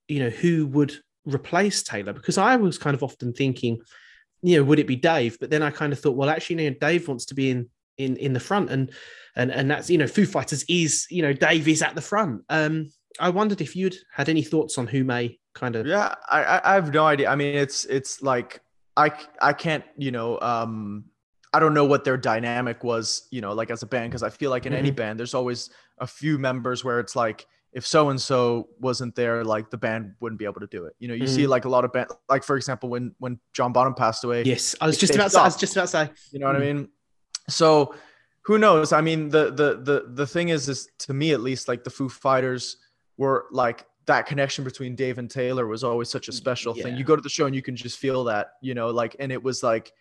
you 0.10 0.20
know 0.20 0.30
who 0.30 0.68
would 0.68 0.94
replace 1.26 1.84
Taylor? 1.84 2.12
Because 2.12 2.38
I 2.38 2.58
was 2.58 2.78
kind 2.78 2.96
of 2.96 3.02
often 3.02 3.32
thinking, 3.34 3.80
you 4.41 4.58
know, 4.58 4.63
would 4.63 4.79
it 4.79 4.88
be 4.88 4.96
Dave? 4.96 5.38
But 5.39 5.50
then 5.50 5.63
I 5.63 5.72
kind 5.72 5.94
of 5.94 6.00
thought, 6.00 6.15
well, 6.15 6.29
actually, 6.29 6.63
you 6.63 6.72
know, 6.72 6.77
Dave 6.79 7.08
wants 7.08 7.25
to 7.25 7.36
be 7.36 7.50
in 7.50 7.70
in 7.98 8.15
in 8.17 8.34
the 8.34 8.39
front, 8.39 8.70
and 8.70 8.91
and 9.36 9.51
and 9.51 9.70
that's 9.70 9.89
you 9.89 9.98
know, 9.98 10.08
Foo 10.08 10.25
Fighters 10.25 10.63
is 10.67 11.08
you 11.10 11.22
know, 11.22 11.34
Dave 11.34 11.67
is 11.67 11.82
at 11.82 11.96
the 11.96 12.01
front. 12.01 12.44
Um, 12.50 12.91
I 13.20 13.29
wondered 13.29 13.62
if 13.62 13.75
you'd 13.75 13.96
had 14.13 14.29
any 14.29 14.44
thoughts 14.44 14.77
on 14.77 14.88
who 14.88 15.03
may 15.03 15.39
kind 15.58 15.75
of 15.75 15.88
yeah 15.88 16.13
I, 16.29 16.62
I 16.63 16.74
have 16.75 16.94
no 16.94 17.06
idea 17.06 17.29
i 17.29 17.36
mean 17.36 17.56
it's 17.56 17.86
it's 17.86 18.22
like 18.22 18.62
I 18.96 19.12
I 19.41 19.53
can't 19.53 19.84
you 19.98 20.12
know 20.12 20.39
um 20.39 21.06
i 21.51 21.60
don't 21.60 21.74
know 21.74 21.86
what 21.86 22.03
their 22.03 22.17
dynamic 22.17 22.84
was 22.84 23.27
you 23.32 23.41
know 23.41 23.53
like 23.53 23.72
as 23.72 23.82
a 23.82 23.88
band 23.88 24.12
because 24.12 24.22
i 24.22 24.29
feel 24.29 24.51
like 24.51 24.67
in 24.67 24.74
any 24.74 24.91
band 24.91 25.17
there's 25.17 25.34
always 25.34 25.72
a 25.98 26.06
few 26.06 26.38
members 26.38 26.84
where 26.84 27.00
it's 27.00 27.15
like 27.15 27.48
if 27.77 27.86
so 27.86 28.10
and 28.10 28.19
so 28.19 28.67
wasn't 28.79 29.13
there 29.15 29.43
like 29.43 29.69
the 29.69 29.77
band 29.77 30.13
wouldn't 30.19 30.39
be 30.39 30.46
able 30.46 30.60
to 30.60 30.67
do 30.67 30.86
it 30.86 30.93
you 30.98 31.07
know 31.07 31.13
you 31.13 31.27
see 31.27 31.43
mm. 31.43 31.48
like 31.48 31.65
a 31.65 31.69
lot 31.69 31.86
of 31.86 31.93
band 31.93 32.07
like 32.27 32.43
for 32.43 32.57
example 32.57 32.89
when 32.89 33.13
when 33.19 33.39
john 33.53 33.72
bonham 33.72 33.93
passed 33.93 34.24
away 34.24 34.43
Yes, 34.48 34.75
I 34.79 34.88
was 34.88 34.98
just 34.98 35.13
about 35.13 35.31
to, 35.31 35.39
I 35.39 35.43
was 35.43 35.57
just 35.57 35.75
about 35.75 35.84
to 35.84 35.88
say. 35.88 36.10
you 36.31 36.39
know 36.39 36.48
what 36.48 36.55
I 36.55 36.60
mm. 36.60 36.75
mean? 36.75 36.89
So 37.50 37.93
who 38.43 38.57
knows? 38.57 38.93
I 38.93 39.01
mean, 39.01 39.29
the 39.29 39.51
the 39.51 39.81
the 39.81 40.05
the 40.13 40.27
thing 40.27 40.50
is, 40.50 40.69
is 40.69 40.89
to 41.00 41.13
me 41.13 41.34
at 41.34 41.41
least, 41.41 41.67
like 41.67 41.84
the 41.84 41.89
Foo 41.89 42.07
Fighters 42.07 42.77
were 43.17 43.48
like 43.51 43.86
that 44.05 44.25
connection 44.25 44.63
between 44.63 44.96
Dave 44.96 45.17
and 45.17 45.29
Taylor 45.29 45.67
was 45.67 45.84
always 45.84 46.10
such 46.10 46.29
a 46.29 46.31
mm, 46.31 46.36
special 46.36 46.74
thing. 46.74 46.96
You 46.96 47.03
go 47.03 47.15
to 47.15 47.22
the 47.22 47.29
show 47.29 47.46
and 47.46 47.53
you 47.53 47.62
can 47.62 47.75
just 47.75 47.98
feel 48.00 48.24
that, 48.24 48.53
you 48.62 48.74
know, 48.74 48.89
like, 48.89 49.17
and 49.19 49.34
it 49.34 49.43
was 49.43 49.63
like 49.63 49.91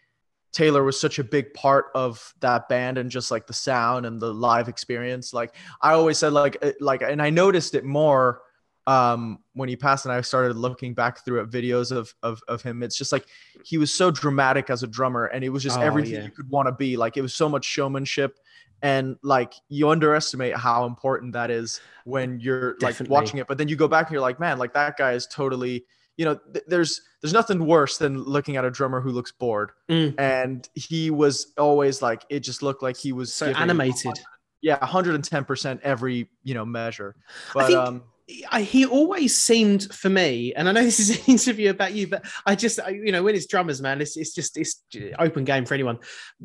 Taylor 0.52 0.84
was 0.84 0.98
such 0.98 1.18
a 1.18 1.24
big 1.24 1.52
part 1.54 1.86
of 1.94 2.34
that 2.40 2.68
band 2.68 2.98
and 2.98 3.10
just 3.10 3.30
like 3.30 3.46
the 3.46 3.52
sound 3.52 4.06
and 4.06 4.20
the 4.20 4.32
live 4.32 4.68
experience. 4.68 5.34
Like 5.34 5.54
I 5.82 5.92
always 5.92 6.18
said, 6.18 6.32
like, 6.32 6.62
like, 6.80 7.02
and 7.02 7.20
I 7.20 7.30
noticed 7.30 7.74
it 7.74 7.84
more 7.84 8.42
um 8.88 9.40
when 9.54 9.68
he 9.68 9.74
passed 9.74 10.04
and 10.04 10.14
i 10.14 10.20
started 10.20 10.56
looking 10.56 10.94
back 10.94 11.24
through 11.24 11.40
at 11.40 11.48
videos 11.48 11.90
of, 11.90 12.14
of 12.22 12.40
of 12.46 12.62
him 12.62 12.84
it's 12.84 12.96
just 12.96 13.10
like 13.10 13.26
he 13.64 13.78
was 13.78 13.92
so 13.92 14.12
dramatic 14.12 14.70
as 14.70 14.84
a 14.84 14.86
drummer 14.86 15.24
and 15.26 15.42
it 15.42 15.48
was 15.48 15.62
just 15.62 15.76
Oh, 15.78 15.82
everything 15.82 16.14
yeah. 16.14 16.22
you 16.22 16.30
could 16.30 16.48
want 16.48 16.68
to 16.68 16.72
be 16.72 16.96
like 16.96 17.16
it 17.16 17.20
was 17.22 17.34
so 17.34 17.48
much 17.48 17.64
showmanship 17.64 18.38
and 18.82 19.16
like 19.22 19.54
you 19.68 19.88
underestimate 19.88 20.56
how 20.56 20.84
important 20.84 21.32
that 21.32 21.50
is 21.50 21.80
when 22.04 22.38
you're 22.38 22.76
like 22.80 22.96
watching 23.08 23.40
it 23.40 23.48
but 23.48 23.58
then 23.58 23.66
you 23.66 23.74
go 23.74 23.88
back 23.88 24.06
and 24.06 24.12
you're 24.12 24.20
like 24.20 24.38
man 24.38 24.56
like 24.56 24.74
that 24.74 24.96
guy 24.96 25.12
is 25.14 25.26
totally 25.26 25.84
you 26.16 26.24
know 26.24 26.36
th- 26.52 26.64
there's 26.68 27.00
there's 27.20 27.32
nothing 27.32 27.66
worse 27.66 27.98
than 27.98 28.22
looking 28.22 28.56
at 28.56 28.64
a 28.64 28.70
drummer 28.70 29.00
who 29.00 29.10
looks 29.10 29.32
bored 29.32 29.70
Mm. 29.90 30.14
and 30.18 30.68
he 30.74 31.10
was 31.10 31.52
always 31.58 32.00
like 32.02 32.24
it 32.30 32.40
just 32.40 32.62
looked 32.62 32.82
like 32.82 32.96
he 32.96 33.12
was 33.12 33.32
So 33.34 33.46
animated. 33.48 34.18
yeah 34.62 34.78
110% 34.78 35.80
every 35.82 36.28
you 36.42 36.54
know 36.54 36.64
measure 36.64 37.16
but 37.54 37.66
think- 37.66 37.78
um 37.78 38.02
I, 38.50 38.62
he 38.62 38.84
always 38.84 39.36
seemed 39.38 39.94
for 39.94 40.08
me, 40.08 40.52
and 40.52 40.68
I 40.68 40.72
know 40.72 40.82
this 40.82 40.98
is 40.98 41.10
an 41.16 41.24
interview 41.28 41.70
about 41.70 41.92
you, 41.94 42.08
but 42.08 42.24
I 42.44 42.56
just, 42.56 42.80
I- 42.80 42.88
you 42.88 43.12
know, 43.12 43.22
when 43.22 43.36
it's 43.36 43.46
drummers, 43.46 43.80
man, 43.80 44.00
it's, 44.00 44.16
it's 44.16 44.34
just, 44.34 44.56
it's 44.58 44.82
open 45.20 45.44
game 45.44 45.64
for 45.64 45.74
anyone. 45.74 46.00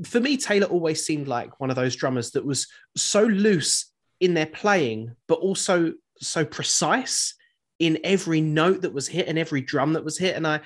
For 0.05 0.19
me, 0.19 0.37
Taylor 0.37 0.67
always 0.67 1.03
seemed 1.03 1.27
like 1.27 1.59
one 1.59 1.71
of 1.71 1.75
those 1.75 1.95
drummers 1.95 2.29
that 2.33 2.45
was 2.45 2.67
so 2.95 3.23
loose 3.23 3.87
in 4.19 4.35
their 4.35 4.45
playing, 4.45 5.15
but 5.27 5.39
also 5.39 5.93
so 6.19 6.45
precise 6.45 7.33
in 7.81 7.97
every 8.03 8.41
note 8.41 8.83
that 8.83 8.93
was 8.93 9.07
hit 9.07 9.27
and 9.27 9.39
every 9.39 9.59
drum 9.59 9.93
that 9.93 10.05
was 10.05 10.15
hit. 10.15 10.35
And 10.35 10.45
I, 10.45 10.61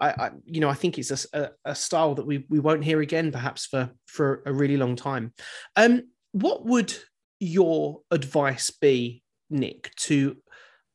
I, 0.00 0.08
I 0.10 0.30
you 0.44 0.60
know, 0.60 0.68
I 0.68 0.74
think 0.74 0.98
it's 0.98 1.26
a, 1.32 1.50
a, 1.64 1.74
style 1.74 2.14
that 2.14 2.26
we, 2.26 2.46
we 2.48 2.60
won't 2.60 2.84
hear 2.84 3.00
again, 3.00 3.32
perhaps 3.32 3.66
for, 3.66 3.90
for 4.06 4.44
a 4.46 4.52
really 4.52 4.76
long 4.76 4.94
time. 4.94 5.34
Um, 5.74 6.02
what 6.30 6.64
would 6.64 6.94
your 7.40 8.02
advice 8.12 8.70
be, 8.70 9.24
Nic, 9.50 9.92
to 9.96 10.36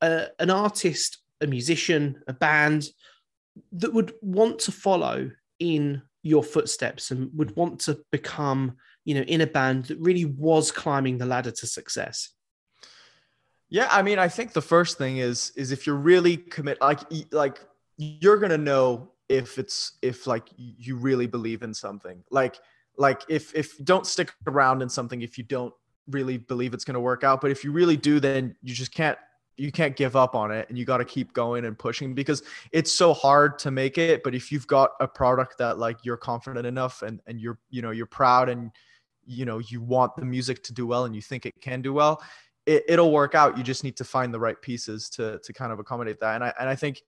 an 0.01 0.49
artist, 0.49 1.17
a 1.41 1.47
musician, 1.47 2.21
a 2.25 2.33
band 2.33 2.87
that 3.73 3.93
would 3.93 4.13
want 4.21 4.59
to 4.59 4.71
follow 4.71 5.29
in 5.59 6.01
your 6.23 6.43
footsteps 6.43 7.11
and 7.11 7.31
would 7.33 7.53
want 7.57 7.81
to 7.81 7.99
become, 8.13 8.77
you 9.03 9.15
know, 9.15 9.23
in 9.23 9.41
a 9.41 9.47
band 9.47 9.85
that 9.85 9.99
really 9.99 10.25
was 10.25 10.71
climbing 10.71 11.17
the 11.17 11.25
ladder 11.25 11.51
to 11.51 11.67
success? 11.67 12.29
Yeah, 13.69 13.87
I 13.91 14.01
mean, 14.01 14.19
I 14.19 14.27
think 14.27 14.53
the 14.53 14.61
first 14.61 14.97
thing 14.97 15.17
is 15.17 15.51
is 15.55 15.71
if 15.71 15.87
you're 15.87 15.95
really 15.95 16.37
commit, 16.37 16.79
like 16.81 16.99
like 17.31 17.65
you're 17.97 18.37
gonna 18.37 18.57
know 18.57 19.11
if 19.27 19.57
it's 19.57 19.93
if 20.01 20.27
like 20.27 20.47
you 20.57 20.95
really 20.97 21.27
believe 21.27 21.63
in 21.63 21.73
something. 21.73 22.23
Like 22.29 22.57
like 22.97 23.23
if 23.27 23.55
if 23.55 23.77
don't 23.83 24.05
stick 24.05 24.33
around 24.47 24.81
in 24.81 24.89
something 24.89 25.21
if 25.21 25.37
you 25.37 25.43
don't 25.43 25.73
really 26.07 26.37
believe 26.37 26.73
it's 26.73 26.85
gonna 26.85 26.99
work 26.99 27.23
out. 27.23 27.41
But 27.41 27.51
if 27.51 27.63
you 27.63 27.71
really 27.71 27.97
do, 27.97 28.19
then 28.19 28.55
you 28.61 28.73
just 28.73 28.93
can't 28.93 29.17
you 29.57 29.71
can't 29.71 29.95
give 29.95 30.15
up 30.15 30.35
on 30.35 30.51
it 30.51 30.67
and 30.69 30.77
you 30.77 30.85
got 30.85 30.97
to 30.97 31.05
keep 31.05 31.33
going 31.33 31.65
and 31.65 31.77
pushing 31.77 32.13
because 32.13 32.43
it's 32.71 32.91
so 32.91 33.13
hard 33.13 33.57
to 33.59 33.71
make 33.71 33.97
it 33.97 34.21
but 34.23 34.35
if 34.35 34.51
you've 34.51 34.67
got 34.67 34.91
a 34.99 35.07
product 35.07 35.57
that 35.57 35.77
like 35.77 35.97
you're 36.03 36.17
confident 36.17 36.65
enough 36.65 37.01
and 37.01 37.21
and 37.25 37.39
you're 37.39 37.57
you 37.69 37.81
know 37.81 37.91
you're 37.91 38.05
proud 38.05 38.49
and 38.49 38.71
you 39.25 39.45
know 39.45 39.59
you 39.59 39.81
want 39.81 40.15
the 40.15 40.25
music 40.25 40.61
to 40.63 40.73
do 40.73 40.85
well 40.85 41.05
and 41.05 41.15
you 41.15 41.21
think 41.21 41.45
it 41.45 41.53
can 41.61 41.81
do 41.81 41.93
well 41.93 42.21
it, 42.65 42.83
it'll 42.87 43.11
work 43.11 43.35
out. 43.35 43.57
You 43.57 43.63
just 43.63 43.83
need 43.83 43.97
to 43.97 44.03
find 44.03 44.33
the 44.33 44.39
right 44.39 44.59
pieces 44.61 45.09
to 45.11 45.39
to 45.43 45.53
kind 45.53 45.71
of 45.71 45.79
accommodate 45.79 46.19
that. 46.19 46.35
And 46.35 46.43
I 46.43 46.53
and 46.59 46.69
I 46.69 46.75
think 46.75 47.01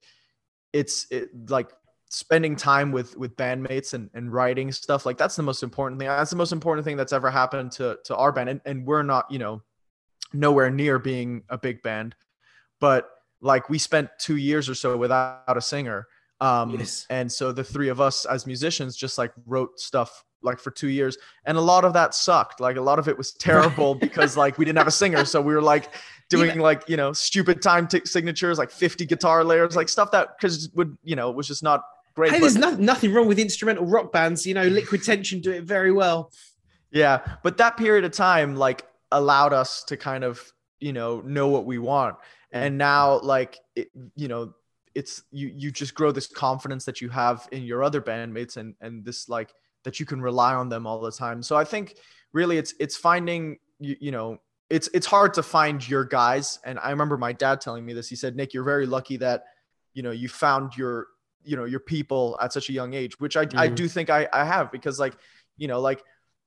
it's 0.72 1.06
it, 1.10 1.30
like 1.50 1.70
spending 2.10 2.56
time 2.56 2.92
with 2.92 3.16
with 3.16 3.36
bandmates 3.36 3.94
and, 3.94 4.10
and 4.14 4.32
writing 4.32 4.72
stuff 4.72 5.04
like 5.04 5.18
that's 5.18 5.36
the 5.36 5.42
most 5.42 5.62
important 5.62 6.00
thing. 6.00 6.08
That's 6.08 6.30
the 6.30 6.36
most 6.36 6.52
important 6.52 6.84
thing 6.84 6.96
that's 6.96 7.12
ever 7.12 7.30
happened 7.30 7.72
to 7.72 7.98
to 8.04 8.16
our 8.16 8.32
band. 8.32 8.48
And 8.48 8.60
and 8.64 8.86
we're 8.86 9.02
not 9.02 9.30
you 9.30 9.38
know 9.38 9.62
nowhere 10.32 10.70
near 10.70 10.98
being 10.98 11.42
a 11.48 11.58
big 11.58 11.82
band, 11.82 12.14
but 12.80 13.10
like 13.40 13.68
we 13.70 13.78
spent 13.78 14.10
two 14.18 14.36
years 14.36 14.68
or 14.68 14.74
so 14.74 14.96
without 14.96 15.56
a 15.56 15.60
singer. 15.60 16.06
Um, 16.40 16.70
Yes. 16.70 17.06
And 17.10 17.30
so 17.30 17.50
the 17.50 17.64
three 17.64 17.88
of 17.88 18.00
us 18.00 18.24
as 18.24 18.46
musicians 18.46 18.96
just 18.96 19.18
like 19.18 19.32
wrote 19.46 19.80
stuff 19.80 20.24
like 20.42 20.58
for 20.60 20.70
two 20.70 20.88
years 20.88 21.18
and 21.44 21.58
a 21.58 21.60
lot 21.60 21.84
of 21.84 21.92
that 21.92 22.14
sucked 22.14 22.60
like 22.60 22.76
a 22.76 22.80
lot 22.80 22.98
of 22.98 23.08
it 23.08 23.18
was 23.18 23.32
terrible 23.32 23.94
because 23.94 24.36
like 24.36 24.56
we 24.58 24.64
didn't 24.64 24.78
have 24.78 24.86
a 24.86 24.90
singer 24.92 25.24
so 25.24 25.40
we 25.40 25.52
were 25.54 25.62
like 25.62 25.92
doing 26.30 26.58
like 26.60 26.88
you 26.88 26.96
know 26.96 27.12
stupid 27.12 27.60
time 27.62 27.86
t- 27.88 28.00
signatures 28.04 28.58
like 28.58 28.70
50 28.70 29.04
guitar 29.06 29.42
layers 29.42 29.74
like 29.74 29.88
stuff 29.88 30.10
that 30.12 30.36
because 30.38 30.68
would 30.74 30.96
you 31.02 31.16
know 31.16 31.30
was 31.30 31.46
just 31.48 31.62
not 31.62 31.82
great 32.14 32.30
Hey, 32.30 32.36
but- 32.38 32.42
there's 32.42 32.56
no, 32.56 32.70
nothing 32.76 33.12
wrong 33.12 33.26
with 33.28 33.38
instrumental 33.38 33.84
rock 33.86 34.12
bands. 34.12 34.44
You 34.46 34.54
know, 34.54 34.64
Liquid 34.64 35.02
Tension 35.04 35.40
do 35.40 35.50
it 35.52 35.64
very 35.64 35.92
well. 35.92 36.30
yeah 36.90 37.36
but 37.42 37.56
that 37.58 37.76
period 37.76 38.04
of 38.04 38.12
time 38.12 38.54
like 38.56 38.86
allowed 39.12 39.52
us 39.52 39.84
to 39.84 39.96
kind 39.96 40.22
of 40.24 40.52
you 40.80 40.92
know 40.92 41.20
know 41.22 41.48
what 41.48 41.64
we 41.66 41.78
want 41.78 42.16
and 42.52 42.78
now 42.78 43.18
like 43.20 43.58
it, 43.74 43.88
you 44.14 44.28
know 44.28 44.52
it's 44.94 45.22
you 45.30 45.52
you 45.54 45.70
just 45.70 45.94
grow 45.94 46.10
this 46.12 46.26
confidence 46.26 46.84
that 46.84 47.00
you 47.00 47.08
have 47.08 47.46
in 47.52 47.62
your 47.62 47.82
other 47.82 48.00
bandmates 48.00 48.56
and 48.56 48.74
and 48.80 49.04
this 49.04 49.28
like 49.28 49.52
that 49.84 49.98
you 50.00 50.06
can 50.06 50.20
rely 50.20 50.54
on 50.54 50.68
them 50.68 50.86
all 50.86 51.00
the 51.00 51.12
time. 51.12 51.42
So 51.42 51.56
i 51.56 51.64
think 51.64 51.96
really 52.32 52.58
it's 52.58 52.74
it's 52.78 52.96
finding 52.96 53.58
you, 53.80 53.96
you 54.00 54.10
know 54.10 54.38
it's 54.70 54.88
it's 54.92 55.06
hard 55.06 55.32
to 55.34 55.42
find 55.42 55.86
your 55.88 56.04
guys. 56.04 56.58
And 56.64 56.78
i 56.80 56.90
remember 56.90 57.16
my 57.16 57.32
dad 57.32 57.60
telling 57.60 57.84
me 57.86 57.92
this. 57.94 58.08
He 58.08 58.16
said 58.16 58.36
nic 58.36 58.52
you're 58.52 58.64
very 58.64 58.86
lucky 58.86 59.16
that 59.18 59.44
you 59.94 60.02
know 60.02 60.10
you 60.10 60.28
found 60.28 60.76
your 60.76 61.06
you 61.44 61.56
know 61.56 61.64
your 61.64 61.80
people 61.80 62.36
at 62.42 62.52
such 62.52 62.68
a 62.68 62.72
young 62.72 62.92
age 62.94 63.18
which 63.20 63.36
i 63.36 63.42
i 63.42 63.68
Mhm. 63.68 63.74
do 63.76 63.88
think 63.88 64.10
i 64.10 64.28
i 64.32 64.44
have 64.44 64.70
because 64.70 64.98
like 64.98 65.14
you 65.56 65.68
know 65.68 65.80
like 65.80 66.02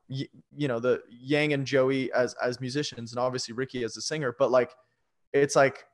y- 0.09 0.27
you 0.55 0.67
know 0.67 0.79
the 0.79 1.01
yang 1.09 1.53
and 1.53 1.65
joey 1.65 2.11
as 2.13 2.35
as 2.43 2.59
musicians 2.61 3.11
and 3.11 3.19
obviously 3.19 3.53
ricky 3.53 3.83
as 3.83 3.97
a 3.97 4.01
singer 4.01 4.35
but 4.37 4.51
like 4.51 4.71
it's 5.33 5.55
like 5.55 5.85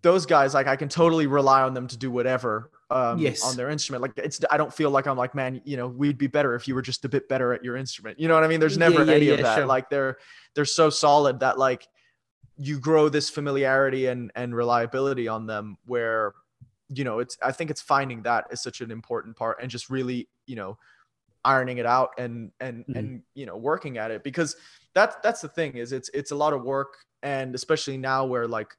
those 0.00 0.24
guys 0.26 0.54
like 0.54 0.66
i 0.66 0.76
can 0.76 0.88
totally 0.88 1.26
rely 1.26 1.62
on 1.62 1.74
them 1.74 1.86
to 1.86 1.96
do 1.96 2.10
whatever 2.10 2.70
um 2.90 3.18
Yes. 3.18 3.42
on 3.44 3.56
their 3.56 3.70
instrument 3.70 4.02
like 4.02 4.12
it's 4.16 4.40
i 4.50 4.56
don't 4.56 4.72
feel 4.72 4.90
like 4.90 5.06
i'm 5.06 5.16
like 5.16 5.34
man 5.34 5.60
you 5.64 5.76
know 5.76 5.88
we'd 5.88 6.18
be 6.18 6.26
better 6.26 6.54
if 6.54 6.66
you 6.66 6.74
were 6.74 6.82
just 6.82 7.04
a 7.04 7.08
bit 7.08 7.28
better 7.28 7.52
at 7.52 7.64
your 7.64 7.76
instrument 7.76 8.18
you 8.18 8.28
know 8.28 8.34
what 8.34 8.44
i 8.44 8.48
mean 8.48 8.60
there's 8.60 8.78
never 8.78 9.04
yeah, 9.04 9.12
any 9.12 9.28
of 9.28 9.40
that 9.40 9.56
sure. 9.56 9.66
like 9.66 9.90
they're 9.90 10.16
they're 10.54 10.64
so 10.64 10.88
solid 10.90 11.40
that 11.40 11.58
like 11.58 11.86
you 12.56 12.78
grow 12.78 13.08
this 13.08 13.28
familiarity 13.30 14.06
and 14.06 14.30
and 14.34 14.54
reliability 14.54 15.26
on 15.28 15.46
them 15.46 15.76
where 15.86 16.32
you 16.88 17.04
know 17.04 17.18
it's 17.18 17.36
i 17.42 17.50
think 17.50 17.70
it's 17.70 17.80
finding 17.82 18.22
that 18.22 18.46
is 18.50 18.62
such 18.62 18.80
an 18.80 18.90
important 18.90 19.36
part 19.36 19.58
and 19.60 19.70
just 19.70 19.88
really 19.90 20.28
you 20.46 20.56
know 20.56 20.76
ironing 21.44 21.78
it 21.78 21.86
out 21.86 22.10
and 22.18 22.52
and 22.60 22.84
Mhm. 22.86 22.96
and 22.96 23.22
you 23.34 23.46
know 23.46 23.56
working 23.56 23.98
at 23.98 24.10
it 24.10 24.22
because 24.22 24.54
that's 24.94 25.16
that's 25.22 25.40
the 25.40 25.48
thing 25.48 25.76
is 25.76 25.92
it's 25.92 26.08
it's 26.14 26.30
a 26.30 26.36
lot 26.36 26.52
of 26.52 26.62
work 26.62 26.98
and 27.22 27.54
especially 27.54 27.96
now 27.96 28.24
where 28.24 28.46
like 28.46 28.76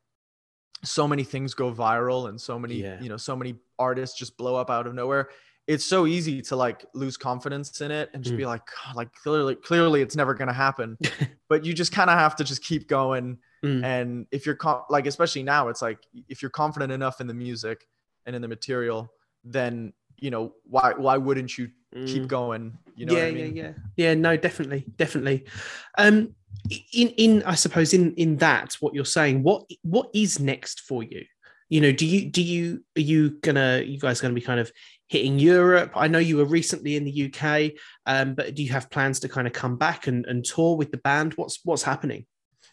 so 0.83 1.07
many 1.07 1.23
things 1.23 1.53
go 1.53 1.71
viral 1.73 2.29
and 2.29 2.39
so 2.39 2.59
many 2.59 2.75
Yeah. 2.75 3.01
you 3.01 3.09
know 3.09 3.17
so 3.17 3.35
many 3.35 3.55
artists 3.79 4.17
just 4.17 4.37
blow 4.37 4.55
up 4.55 4.69
out 4.69 4.85
of 4.87 4.93
nowhere 4.93 5.29
it's 5.65 5.85
so 5.85 6.05
easy 6.05 6.41
to 6.41 6.57
like 6.57 6.85
lose 6.93 7.15
confidence 7.15 7.79
in 7.79 7.89
it 7.89 8.09
and 8.13 8.21
just 8.21 8.33
Mm. 8.35 8.39
be 8.39 8.45
like 8.45 8.63
like 8.95 9.13
clearly 9.13 9.55
clearly 9.55 10.01
it's 10.01 10.15
never 10.15 10.33
going 10.33 10.49
to 10.49 10.53
happen 10.53 10.97
but 11.49 11.63
you 11.65 11.73
just 11.73 11.91
kind 11.93 12.09
of 12.09 12.17
have 12.19 12.35
to 12.37 12.43
just 12.43 12.63
keep 12.63 12.87
going 12.87 13.37
Mm. 13.63 13.81
and 13.81 14.27
if 14.29 14.45
you're 14.45 14.55
com- 14.55 14.83
like 14.89 15.07
especially 15.07 15.41
now 15.43 15.69
it's 15.69 15.81
like 15.81 15.99
if 16.27 16.41
you're 16.41 16.51
confident 16.51 16.91
enough 16.91 17.21
in 17.21 17.27
the 17.27 17.33
music 17.33 17.87
and 18.25 18.35
in 18.35 18.41
the 18.41 18.47
material 18.49 19.09
then 19.45 19.93
you 20.17 20.31
know 20.31 20.53
why 20.65 20.93
why 20.97 21.15
wouldn't 21.15 21.57
you 21.57 21.69
keep 22.05 22.23
Mm. 22.23 22.27
going 22.27 22.77
you 22.97 23.05
know 23.05 23.15
yeah, 23.15 23.23
I 23.25 23.31
mean? 23.31 23.55
yeah, 23.55 23.63
yeah, 23.63 23.71
yeah. 23.95 24.13
No, 24.15 24.35
definitely, 24.35 24.85
definitely. 24.97 25.45
Um, 25.97 26.35
in 26.69 27.09
in 27.09 27.43
I 27.43 27.55
suppose 27.55 27.93
in 27.93 28.13
in 28.15 28.37
that 28.37 28.73
what 28.79 28.93
you're 28.93 29.05
saying, 29.05 29.43
what 29.43 29.69
what 29.83 30.09
is 30.13 30.39
next 30.39 30.81
for 30.81 31.03
you? 31.03 31.25
You 31.69 31.81
know, 31.81 31.91
do 31.91 32.05
you 32.05 32.29
do 32.29 32.41
you 32.41 32.83
are 32.97 33.01
you 33.01 33.31
gonna 33.41 33.83
you 33.85 33.99
guys 33.99 34.21
gonna 34.21 34.33
be 34.33 34.41
kind 34.41 34.59
of 34.59 34.71
hitting 35.07 35.39
Europe? 35.39 35.91
I 35.95 36.07
know 36.07 36.19
you 36.19 36.37
were 36.37 36.45
recently 36.45 36.95
in 36.95 37.03
the 37.03 37.25
UK, 37.33 37.73
um, 38.05 38.35
but 38.35 38.55
do 38.55 38.63
you 38.63 38.71
have 38.71 38.89
plans 38.89 39.19
to 39.21 39.29
kind 39.29 39.47
of 39.47 39.53
come 39.53 39.77
back 39.77 40.07
and, 40.07 40.25
and 40.25 40.45
tour 40.45 40.75
with 40.75 40.91
the 40.91 40.97
band? 40.97 41.33
What's 41.33 41.59
what's 41.63 41.83
happening? 41.83 42.25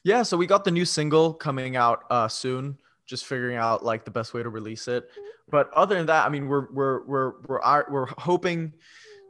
Yeah, 0.05 0.23
so 0.23 0.37
we 0.37 0.47
got 0.47 0.65
the 0.65 0.71
new 0.71 0.85
single 0.85 1.35
coming 1.35 1.77
out 1.77 2.05
uh, 2.11 2.29
soon. 2.29 2.79
Just 3.07 3.27
figuring 3.27 3.57
out 3.57 3.85
like 3.85 4.05
the 4.05 4.11
best 4.11 4.33
way 4.33 4.43
to 4.43 4.49
release 4.49 4.87
it. 4.89 5.11
But 5.51 5.73
other 5.75 5.97
than 5.97 6.07
that, 6.07 6.27
I 6.27 6.29
mean, 6.29 6.47
we're 6.47 6.71
we're 6.73 7.05
we're 7.05 7.33
we're 7.47 7.61
are- 7.61 7.87
we're 7.91 8.07
hoping 8.07 8.73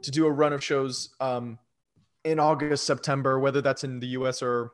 to 0.03 0.11
do 0.11 0.25
a 0.25 0.31
run 0.31 0.53
of 0.53 0.63
shows 0.63 1.13
um, 1.19 1.57
in 2.23 2.39
August, 2.39 2.85
September, 2.85 3.39
whether 3.39 3.61
that's 3.61 3.83
in 3.83 3.99
the 3.99 4.07
US 4.07 4.41
or 4.41 4.71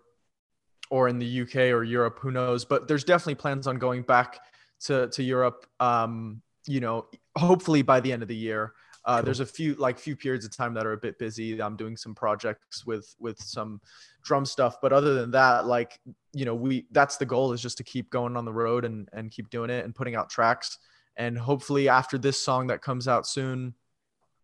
or 0.89 1.09
in 1.09 1.19
the 1.19 1.41
UK 1.41 1.55
or 1.73 1.83
Europe, 1.83 2.19
who 2.19 2.31
knows? 2.31 2.65
But 2.65 2.87
there's 2.87 3.03
definitely 3.03 3.35
plans 3.35 3.67
on 3.67 3.77
going 3.77 4.03
back 4.03 4.39
to 4.81 5.07
to 5.09 5.23
Europe. 5.23 5.65
Um, 5.79 6.41
you 6.67 6.79
know, 6.79 7.07
hopefully 7.37 7.81
by 7.81 7.99
the 7.99 8.11
end 8.11 8.21
of 8.21 8.27
the 8.27 8.35
year. 8.35 8.73
Uh. 9.05 9.21
There's 9.21 9.39
a 9.39 9.45
few 9.45 9.73
like 9.75 9.97
few 9.97 10.17
periods 10.17 10.43
of 10.43 10.55
time 10.55 10.73
that 10.73 10.85
are 10.85 10.91
a 10.91 10.97
bit 10.97 11.17
busy. 11.17 11.61
I'm 11.61 11.77
doing 11.77 11.95
some 11.95 12.13
projects 12.13 12.85
with 12.85 13.15
with 13.19 13.39
some 13.39 13.79
drum 14.21 14.45
stuff, 14.45 14.81
but 14.81 14.91
other 14.91 15.13
than 15.13 15.31
that, 15.31 15.65
like 15.65 15.97
you 16.33 16.43
know, 16.43 16.55
we 16.55 16.87
that's 16.91 17.15
the 17.15 17.25
goal 17.25 17.53
is 17.53 17.61
just 17.61 17.77
to 17.77 17.85
keep 17.85 18.09
going 18.09 18.35
on 18.35 18.43
the 18.43 18.51
road 18.51 18.83
and 18.83 19.07
and 19.13 19.31
keep 19.31 19.49
doing 19.49 19.69
it 19.69 19.85
and 19.85 19.95
putting 19.95 20.15
out 20.15 20.29
tracks. 20.29 20.77
And 21.15 21.37
hopefully 21.37 21.87
after 21.87 22.17
this 22.17 22.39
song 22.39 22.67
that 22.67 22.81
comes 22.81 23.07
out 23.07 23.25
soon, 23.25 23.73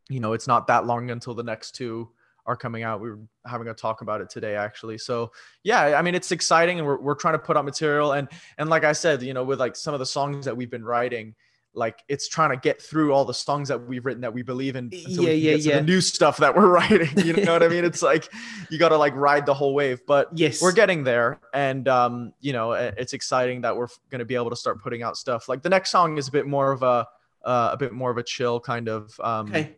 you 0.09 0.21
know, 0.21 0.31
it's 0.31 0.47
not 0.47 0.67
that 0.67 0.85
long 0.85 1.11
until 1.11 1.33
the 1.33 1.43
next 1.43 1.73
two 1.75 2.09
are 2.45 2.55
coming 2.55 2.83
out. 2.83 3.01
We 3.01 3.09
were 3.09 3.19
having 3.45 3.67
a 3.67 3.73
talk 3.73 4.01
about 4.01 4.21
it 4.21 4.29
today 4.29 4.55
actually. 4.55 4.97
So 4.97 5.31
yeah, 5.63 5.97
I 5.97 6.01
mean 6.01 6.15
it's 6.15 6.31
exciting 6.31 6.79
and 6.79 6.87
we're 6.87 6.99
we're 6.99 7.15
trying 7.15 7.35
to 7.35 7.39
put 7.39 7.57
out 7.57 7.65
material 7.65 8.13
and 8.13 8.27
and 8.57 8.69
like 8.69 8.83
I 8.83 8.93
said, 8.93 9.21
you 9.23 9.33
know, 9.33 9.43
with 9.43 9.59
like 9.59 9.75
some 9.75 9.93
of 9.93 9.99
the 9.99 10.05
songs 10.05 10.45
that 10.45 10.55
we've 10.55 10.69
been 10.69 10.83
writing, 10.83 11.35
like 11.73 12.03
it's 12.07 12.27
trying 12.27 12.51
to 12.51 12.57
get 12.57 12.81
through 12.81 13.13
all 13.13 13.25
the 13.25 13.33
songs 13.33 13.69
that 13.69 13.87
we've 13.87 14.05
written 14.05 14.21
that 14.21 14.33
we 14.33 14.43
believe 14.43 14.75
in 14.75 14.85
until 14.85 15.09
Yeah, 15.09 15.19
we 15.19 15.25
can 15.25 15.35
yeah, 15.39 15.51
get 15.51 15.61
to 15.63 15.69
yeah. 15.69 15.75
the 15.79 15.85
new 15.85 16.01
stuff 16.01 16.37
that 16.37 16.55
we're 16.55 16.67
writing. 16.79 17.09
You 17.25 17.33
know 17.33 17.53
what 17.53 17.63
I 17.63 17.67
mean? 17.69 17.83
It's 17.93 18.01
like 18.01 18.29
you 18.69 18.77
got 18.77 18.89
to 18.89 18.97
like 18.97 19.15
ride 19.15 19.45
the 19.45 19.53
whole 19.53 19.73
wave, 19.73 20.01
but 20.05 20.29
Yes, 20.33 20.61
we're 20.61 20.71
getting 20.71 21.03
there 21.03 21.39
and 21.53 21.87
um 21.87 22.33
you 22.41 22.53
know 22.53 22.73
it's 22.73 23.13
exciting 23.13 23.61
that 23.61 23.75
we're 23.75 23.87
going 24.09 24.19
to 24.19 24.25
be 24.25 24.35
able 24.35 24.49
to 24.49 24.55
start 24.55 24.81
putting 24.81 25.03
out 25.03 25.17
stuff 25.17 25.47
like 25.47 25.61
the 25.61 25.69
next 25.69 25.91
song 25.91 26.17
is 26.17 26.27
a 26.27 26.31
bit 26.31 26.47
more 26.47 26.71
of 26.71 26.83
a 26.83 27.07
uh, 27.45 27.71
a 27.73 27.77
bit 27.77 27.91
more 27.91 28.09
of 28.09 28.17
a 28.17 28.23
chill 28.23 28.57
kind 28.59 28.87
of 28.87 29.13
um 29.19 29.49
okay. 29.49 29.75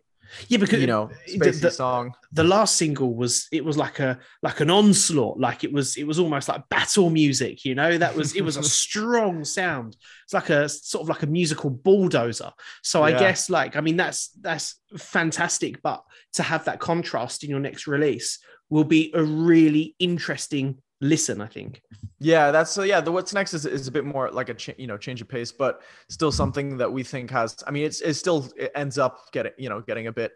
Yeah, 0.48 0.58
because 0.58 0.80
you 0.80 0.86
know 0.86 1.10
the- 1.26 1.38
spacey 1.38 1.60
the- 1.60 1.70
song. 1.70 2.14
the 2.32 2.44
last 2.44 2.76
single 2.76 3.14
was 3.14 3.46
it 3.52 3.64
was 3.64 3.76
like 3.76 3.98
a 4.00 4.18
like 4.42 4.60
an 4.60 4.70
onslaught. 4.70 5.38
Like 5.38 5.64
it 5.64 5.72
was 5.72 5.96
it 5.96 6.04
was 6.06 6.18
almost 6.18 6.48
like 6.48 6.68
battle 6.68 7.10
music 7.10 7.64
you 7.64 7.74
know? 7.74 7.96
That 7.98 8.14
was 8.16 8.34
it 8.34 8.42
was 8.42 8.56
a 8.56 8.62
strong 8.82 9.44
sound. 9.44 9.96
It's 10.24 10.34
like 10.34 10.50
a 10.50 10.68
sort 10.68 11.02
of 11.02 11.08
like 11.08 11.22
a 11.22 11.26
musical 11.26 11.70
bulldozer. 11.70 12.50
So 12.82 13.02
i 13.02 13.10
Yeah. 13.10 13.18
guess 13.20 13.48
like 13.50 13.76
i 13.76 13.80
mean 13.80 13.96
that's 13.96 14.28
that's 14.40 14.74
fantastic 14.96 15.80
but 15.82 16.02
to 16.34 16.42
have 16.42 16.64
that 16.64 16.80
contrast 16.80 17.44
in 17.44 17.50
your 17.50 17.60
next 17.60 17.86
release 17.86 18.38
will 18.70 18.84
be 18.84 19.12
a 19.14 19.22
really 19.22 19.94
interesting 19.98 20.76
listen 21.00 21.40
i 21.40 21.46
think. 21.46 21.82
Yeah 22.18 22.50
that's 22.50 22.70
so 22.70 22.82
yeah 22.82 23.00
the 23.02 23.12
what's 23.12 23.34
next 23.34 23.52
is, 23.52 23.66
is 23.66 23.86
a 23.88 23.92
bit 23.92 24.04
more 24.06 24.30
like 24.30 24.48
a 24.48 24.54
cha- 24.54 24.72
you 24.78 24.86
know 24.86 24.96
change 24.96 25.20
of 25.20 25.28
pace 25.28 25.52
but 25.52 25.82
still 26.08 26.32
something 26.32 26.78
that 26.78 26.90
we 26.90 27.02
think 27.02 27.30
has 27.30 27.56
i 27.66 27.70
mean 27.70 27.84
it's 27.84 28.00
it 28.00 28.14
still 28.14 28.50
it 28.56 28.72
ends 28.74 28.96
up 28.96 29.30
getting 29.32 29.52
you 29.58 29.68
know 29.68 29.80
getting 29.82 30.06
a 30.06 30.12
bit 30.12 30.32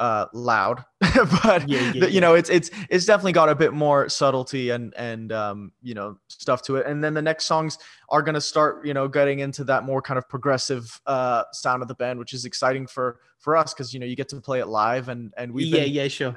uh 0.00 0.26
loud 0.32 0.84
but 1.44 1.68
Yeah, 1.68 1.80
yeah, 1.80 1.92
the- 1.92 1.98
yeah. 2.00 2.06
you 2.06 2.20
know 2.20 2.34
it's 2.34 2.50
it's 2.50 2.70
it's 2.88 3.04
definitely 3.04 3.32
got 3.32 3.48
a 3.48 3.54
bit 3.54 3.72
more 3.72 4.08
subtlety 4.08 4.70
and 4.70 4.92
and 4.96 5.30
um 5.30 5.72
you 5.82 5.94
know 5.94 6.18
stuff 6.28 6.62
to 6.62 6.76
it. 6.76 6.86
And 6.86 7.04
then 7.04 7.12
the 7.14 7.22
next 7.22 7.44
songs 7.44 7.78
are 8.08 8.22
going 8.22 8.34
to 8.34 8.40
start 8.40 8.84
you 8.86 8.94
know 8.94 9.06
getting 9.08 9.40
into 9.40 9.62
that 9.64 9.84
more 9.84 10.00
kind 10.02 10.16
of 10.18 10.28
progressive 10.28 11.00
uh 11.06 11.42
sound 11.52 11.82
of 11.82 11.88
the 11.88 11.94
band 11.94 12.18
which 12.18 12.32
is 12.32 12.44
exciting 12.46 12.86
for 12.86 13.20
for 13.38 13.56
us 13.56 13.74
because 13.74 13.92
you 13.92 14.00
know 14.00 14.06
you 14.06 14.16
get 14.16 14.28
to 14.30 14.40
play 14.40 14.60
it 14.60 14.66
live 14.68 15.08
and 15.08 15.32
and 15.36 15.52
we've 15.52 15.66
yeah 15.66 15.84
been, 15.84 15.92
yeah 15.92 16.08
sure. 16.08 16.34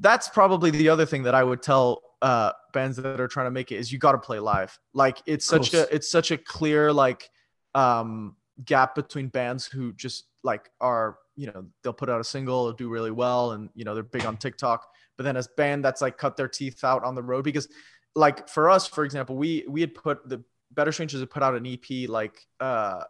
That's 0.00 0.28
probably 0.28 0.70
the 0.70 0.88
other 0.88 1.06
thing 1.06 1.22
that 1.24 1.34
I 1.36 1.44
would 1.44 1.62
tell 1.62 2.02
uh, 2.24 2.52
bands 2.72 2.96
that 2.96 3.20
are 3.20 3.28
trying 3.28 3.46
to 3.46 3.50
make 3.50 3.70
it 3.70 3.76
is 3.76 3.92
you 3.92 3.98
got 3.98 4.12
to 4.12 4.18
play 4.18 4.38
live. 4.38 4.76
Like 4.94 5.20
it's 5.26 5.44
such 5.44 5.74
a 5.74 5.94
it's 5.94 6.10
such 6.10 6.30
a 6.30 6.38
clear 6.38 6.90
like 6.90 7.28
um, 7.74 8.36
gap 8.64 8.94
between 8.94 9.28
bands 9.28 9.66
who 9.66 9.92
just 9.92 10.24
like 10.42 10.70
are 10.80 11.18
you 11.36 11.48
know 11.48 11.66
they'll 11.82 11.92
put 11.92 12.08
out 12.08 12.20
a 12.20 12.24
single 12.24 12.72
do 12.72 12.88
really 12.88 13.10
well 13.10 13.52
and 13.52 13.68
you 13.74 13.84
know 13.84 13.92
they're 13.92 14.02
big 14.16 14.24
on 14.24 14.38
TikTok, 14.38 14.86
but 15.18 15.24
then 15.24 15.36
as 15.36 15.48
band 15.58 15.84
that's 15.84 16.00
like 16.00 16.16
cut 16.16 16.34
their 16.38 16.48
teeth 16.48 16.82
out 16.82 17.04
on 17.04 17.14
the 17.14 17.22
road 17.22 17.44
because 17.44 17.68
like 18.14 18.48
for 18.48 18.70
us 18.70 18.86
for 18.86 19.04
example 19.04 19.36
we 19.36 19.64
we 19.68 19.82
had 19.82 19.94
put 19.94 20.26
the 20.26 20.42
Better 20.72 20.92
Strangers 20.92 21.20
had 21.20 21.28
put 21.30 21.42
out 21.42 21.54
an 21.54 21.66
EP 21.66 22.08
like 22.08 22.36
uh, 22.58 23.02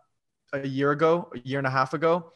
a 0.52 0.66
year 0.66 0.90
ago 0.90 1.30
a 1.34 1.38
year 1.48 1.58
and 1.58 1.66
a 1.68 1.70
half 1.70 1.94
ago 1.94 2.32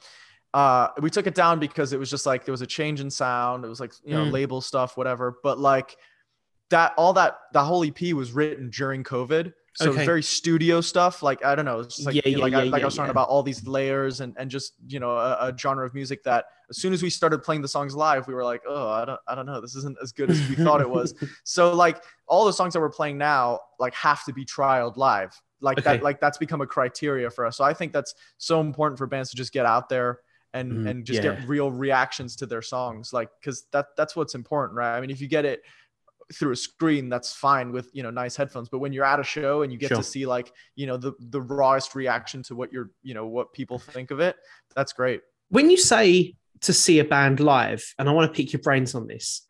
uh 0.55 0.89
we 1.01 1.11
took 1.11 1.27
it 1.27 1.35
down 1.35 1.59
because 1.59 1.93
it 1.93 1.99
was 1.99 2.09
just 2.11 2.25
like 2.25 2.45
there 2.45 2.53
was 2.53 2.63
a 2.63 2.67
change 2.67 3.01
in 3.01 3.11
sound 3.11 3.65
it 3.65 3.69
was 3.69 3.81
like 3.81 3.93
you 4.05 4.15
know 4.15 4.25
Mm. 4.25 4.33
label 4.33 4.61
stuff 4.61 4.97
whatever 4.97 5.39
but 5.43 5.59
like 5.59 5.97
that 6.71 6.93
all 6.97 7.13
that 7.15 7.39
the 7.53 7.63
whole 7.63 7.85
ep 7.85 8.01
was 8.15 8.33
written 8.33 8.71
during 8.71 9.03
covid 9.05 9.53
so 9.75 9.91
Okay. 9.93 10.05
very 10.05 10.23
studio 10.23 10.81
stuff 10.81 11.23
like 11.23 11.45
i 11.45 11.55
don't 11.55 11.65
know 11.65 11.81
it's 11.81 11.97
just 11.97 12.07
like 12.07 12.15
Yeah, 12.17 12.23
yeah, 12.27 12.39
like, 12.39 12.53
I, 12.55 12.63
like 12.65 12.81
yeah, 12.81 12.85
i 12.85 12.87
was 12.87 12.95
talking 12.97 13.07
yeah. 13.09 13.13
about 13.13 13.29
all 13.29 13.43
these 13.43 13.67
layers 13.67 14.21
and 14.21 14.35
and 14.37 14.51
just 14.51 14.75
you 14.87 14.99
know 15.01 15.11
a, 15.13 15.49
a 15.49 15.55
genre 15.57 15.87
of 15.87 15.95
music 15.95 16.23
that 16.25 16.47
as 16.69 16.79
soon 16.79 16.93
as 16.93 17.03
we 17.03 17.11
started 17.11 17.43
playing 17.43 17.63
the 17.63 17.69
songs 17.69 17.95
live 17.95 18.27
we 18.27 18.35
were 18.35 18.45
like 18.45 18.63
oh 18.69 18.89
i 18.91 19.05
don't 19.05 19.21
i 19.29 19.35
don't 19.35 19.47
know 19.47 19.61
this 19.61 19.75
isn't 19.77 19.97
as 20.03 20.13
good 20.13 20.31
as 20.31 20.49
we 20.49 20.57
thought 20.57 20.81
it 20.81 20.91
was 20.91 21.15
so 21.45 21.73
like 21.73 22.03
all 22.27 22.45
the 22.45 22.53
songs 22.53 22.73
that 22.75 22.81
we're 22.81 22.91
playing 22.91 23.17
now 23.19 23.61
like 23.79 23.95
have 23.95 24.25
to 24.25 24.33
be 24.33 24.45
trialed 24.45 24.97
live 24.97 25.41
like 25.61 25.79
Okay. 25.79 25.93
that 25.97 26.03
like 26.03 26.21
that's 26.21 26.39
become 26.39 26.61
a 26.61 26.67
criteria 26.67 27.31
for 27.31 27.47
us 27.47 27.57
so 27.57 27.65
i 27.65 27.73
think 27.73 27.93
that's 27.93 28.15
so 28.39 28.61
important 28.61 28.99
for 28.99 29.07
bands 29.07 29.31
to 29.31 29.37
just 29.37 29.53
get 29.53 29.65
out 29.67 29.89
there 29.89 30.19
and 30.55 30.73
Mm, 30.73 30.89
and 30.91 31.05
just 31.05 31.23
yeah. 31.23 31.35
get 31.37 31.47
real 31.47 31.71
reactions 31.71 32.35
to 32.37 32.47
their 32.47 32.63
songs 32.63 33.13
like 33.13 33.29
because 33.39 33.67
that 33.73 33.89
that's 33.99 34.17
what's 34.17 34.35
important 34.35 34.77
right 34.77 34.97
i 34.97 35.01
mean 35.01 35.11
if 35.11 35.21
you 35.21 35.29
get 35.29 35.45
it 35.45 35.63
through 36.35 36.53
a 36.53 36.57
screen 36.57 37.09
that's 37.09 37.33
fine 37.33 37.73
with 37.73 37.89
you 37.95 38.03
know 38.03 38.11
nice 38.11 38.37
headphones 38.37 38.69
but 38.69 38.81
when 38.81 38.93
you're 38.93 39.05
at 39.05 39.19
a 39.19 39.25
show 39.25 39.63
and 39.63 39.73
you 39.73 39.79
get 39.79 39.89
Sure. 39.89 39.97
to 39.97 40.03
see 40.03 40.27
like 40.27 40.53
you 40.77 40.87
know 40.87 40.97
the 40.97 41.13
the 41.19 41.41
rawest 41.41 41.95
reaction 41.95 42.43
to 42.43 42.55
what 42.55 42.73
you're 42.73 42.91
you 43.03 43.15
know 43.15 43.27
what 43.27 43.53
people 43.53 43.79
think 43.79 44.11
of 44.11 44.21
it 44.21 44.37
that's 44.77 44.93
great 44.93 45.23
when 45.49 45.71
you 45.71 45.77
say 45.77 46.35
to 46.61 46.73
see 46.73 46.99
a 46.99 47.05
band 47.05 47.41
live, 47.41 47.95
and 47.99 48.09
I 48.09 48.13
want 48.13 48.33
to 48.33 48.37
pick 48.37 48.53
your 48.53 48.63
brains 48.63 48.95
on 48.95 49.07
this, 49.07 49.47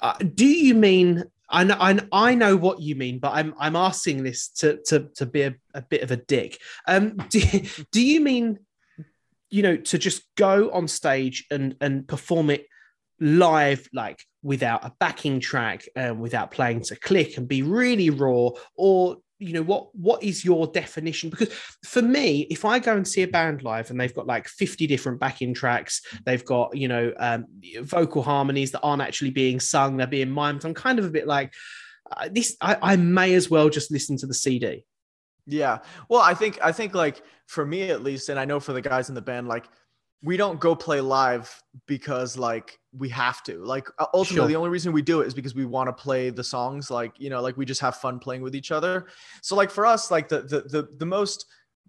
uh, 0.00 0.14
do 0.18 0.46
you 0.46 0.74
mean? 0.74 1.24
I 1.50 1.64
know, 1.64 1.76
I, 1.80 1.98
I 2.12 2.34
know 2.34 2.56
what 2.56 2.80
you 2.80 2.94
mean, 2.94 3.18
but 3.18 3.32
I'm 3.32 3.54
I'm 3.58 3.74
asking 3.74 4.22
this 4.22 4.48
to 4.58 4.78
to 4.86 5.08
to 5.16 5.26
be 5.26 5.42
a, 5.42 5.54
a 5.74 5.82
bit 5.82 6.02
of 6.02 6.10
a 6.10 6.16
dick. 6.16 6.60
Um, 6.86 7.16
do, 7.30 7.40
do 7.90 8.04
you 8.04 8.20
mean, 8.20 8.58
you 9.50 9.62
know, 9.62 9.76
to 9.76 9.98
just 9.98 10.22
go 10.36 10.70
on 10.70 10.88
stage 10.88 11.46
and 11.50 11.74
and 11.80 12.06
perform 12.06 12.50
it 12.50 12.66
live, 13.20 13.88
like 13.92 14.22
without 14.42 14.84
a 14.84 14.92
backing 15.00 15.40
track, 15.40 15.84
um, 15.96 16.20
without 16.20 16.50
playing 16.50 16.82
to 16.82 16.96
click, 16.96 17.36
and 17.36 17.48
be 17.48 17.62
really 17.62 18.10
raw, 18.10 18.50
or 18.76 19.16
you 19.40 19.52
know 19.52 19.62
what 19.62 19.94
what 19.94 20.20
is 20.20 20.44
your 20.44 20.66
definition 20.66 21.30
because 21.30 21.48
for 21.84 22.02
me 22.02 22.40
if 22.50 22.64
i 22.64 22.80
go 22.80 22.96
and 22.96 23.06
see 23.06 23.22
a 23.22 23.28
band 23.28 23.62
live 23.62 23.88
and 23.88 24.00
they've 24.00 24.14
got 24.14 24.26
like 24.26 24.48
50 24.48 24.88
different 24.88 25.20
backing 25.20 25.54
tracks 25.54 26.02
they've 26.26 26.44
got 26.44 26.76
you 26.76 26.88
know 26.88 27.12
um, 27.20 27.46
vocal 27.82 28.20
harmonies 28.20 28.72
that 28.72 28.80
aren't 28.80 29.00
actually 29.00 29.30
being 29.30 29.60
sung 29.60 29.96
they're 29.96 30.08
being 30.08 30.26
mimed 30.26 30.64
i'm 30.64 30.74
kind 30.74 30.98
of 30.98 31.04
a 31.04 31.10
bit 31.10 31.28
like 31.28 31.52
uh, 32.10 32.28
this 32.32 32.56
I, 32.60 32.78
I 32.82 32.96
may 32.96 33.32
as 33.34 33.48
well 33.48 33.68
just 33.68 33.92
listen 33.92 34.16
to 34.16 34.26
the 34.26 34.34
cd 34.34 34.84
Yeah. 35.48 35.78
Well, 36.10 36.20
I 36.20 36.34
think 36.34 36.58
I 36.62 36.72
think 36.72 36.94
like 36.94 37.22
for 37.46 37.64
me 37.64 37.90
at 37.90 38.02
least, 38.02 38.28
and 38.28 38.38
I 38.38 38.44
know 38.44 38.60
for 38.60 38.74
the 38.74 38.82
guys 38.82 39.08
in 39.08 39.14
the 39.14 39.22
band, 39.22 39.48
like 39.48 39.64
we 40.22 40.36
don't 40.36 40.58
go 40.58 40.74
play 40.74 41.00
live 41.00 41.62
because 41.86 42.36
like 42.36 42.78
we 42.92 43.08
have 43.10 43.42
to. 43.44 43.58
Like 43.64 43.88
uh, 43.98 44.06
ultimately, 44.14 44.36
Sure. 44.42 44.48
the 44.48 44.56
only 44.56 44.70
reason 44.70 44.92
we 44.92 45.02
do 45.02 45.20
it 45.20 45.26
is 45.26 45.34
because 45.34 45.54
we 45.54 45.64
want 45.64 45.88
to 45.88 45.92
play 45.92 46.30
the 46.30 46.42
songs. 46.44 46.90
Like 46.90 47.12
you 47.18 47.30
know, 47.30 47.40
like 47.40 47.56
we 47.56 47.64
just 47.64 47.80
have 47.80 47.96
fun 47.96 48.18
playing 48.18 48.42
with 48.42 48.54
each 48.56 48.72
other. 48.72 49.06
So 49.42 49.54
like 49.54 49.70
for 49.70 49.86
us, 49.86 50.10
like 50.10 50.28
the 50.28 50.42
the 50.42 50.60
the, 50.62 50.88
the 50.98 51.06
most 51.06 51.46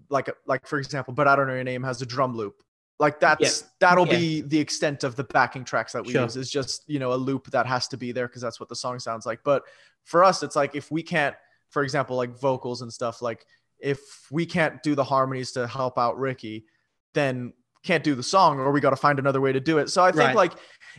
like 0.10 0.30
like 0.46 0.68
for 0.68 0.78
example, 0.80 1.14
but 1.14 1.28
I 1.28 1.36
don't 1.36 1.48
know 1.48 1.56
your 1.56 1.64
name 1.64 1.84
has 1.84 2.02
a 2.02 2.06
drum 2.06 2.36
loop. 2.36 2.62
Like 3.00 3.20
that's 3.20 3.62
Yeah. 3.62 3.68
that'll 3.80 4.08
Yeah. 4.08 4.18
be 4.20 4.42
the 4.42 4.60
extent 4.60 5.04
of 5.04 5.16
the 5.16 5.24
backing 5.24 5.64
tracks 5.64 5.94
that 5.94 6.06
we 6.06 6.12
Sure. 6.12 6.24
use 6.24 6.36
is 6.36 6.52
just 6.52 6.84
you 6.88 7.00
know 7.00 7.14
a 7.14 7.16
loop 7.16 7.50
that 7.52 7.66
has 7.66 7.88
to 7.90 7.98
be 7.98 8.12
there 8.12 8.28
because 8.28 8.42
that's 8.42 8.60
what 8.60 8.70
the 8.70 8.76
song 8.76 9.00
sounds 9.00 9.26
like. 9.26 9.40
But 9.44 9.64
for 10.04 10.24
us, 10.24 10.44
it's 10.44 10.56
like 10.56 10.76
if 10.76 10.92
we 10.92 11.02
can't, 11.02 11.36
for 11.72 11.82
example, 11.84 12.16
like 12.16 12.38
vocals 12.40 12.82
and 12.84 12.92
stuff, 12.94 13.22
like 13.22 13.46
if 13.80 14.28
we 14.30 14.46
can't 14.46 14.84
do 14.84 14.94
the 14.94 15.04
harmonies 15.04 15.54
to 15.54 15.66
help 15.66 15.98
out 15.98 16.20
Ricky, 16.20 16.66
then 17.14 17.54
can't 17.84 18.04
do 18.04 18.16
the 18.16 18.24
song 18.24 18.60
or 18.60 18.72
we 18.72 18.82
got 18.82 18.90
to 18.92 18.96
find 18.96 19.20
another 19.20 19.42
way 19.42 19.52
to 19.54 19.60
do 19.60 19.78
it. 19.78 19.90
So 19.90 20.04
I 20.04 20.12
think 20.12 20.24
Right. 20.28 20.36
like 20.36 20.54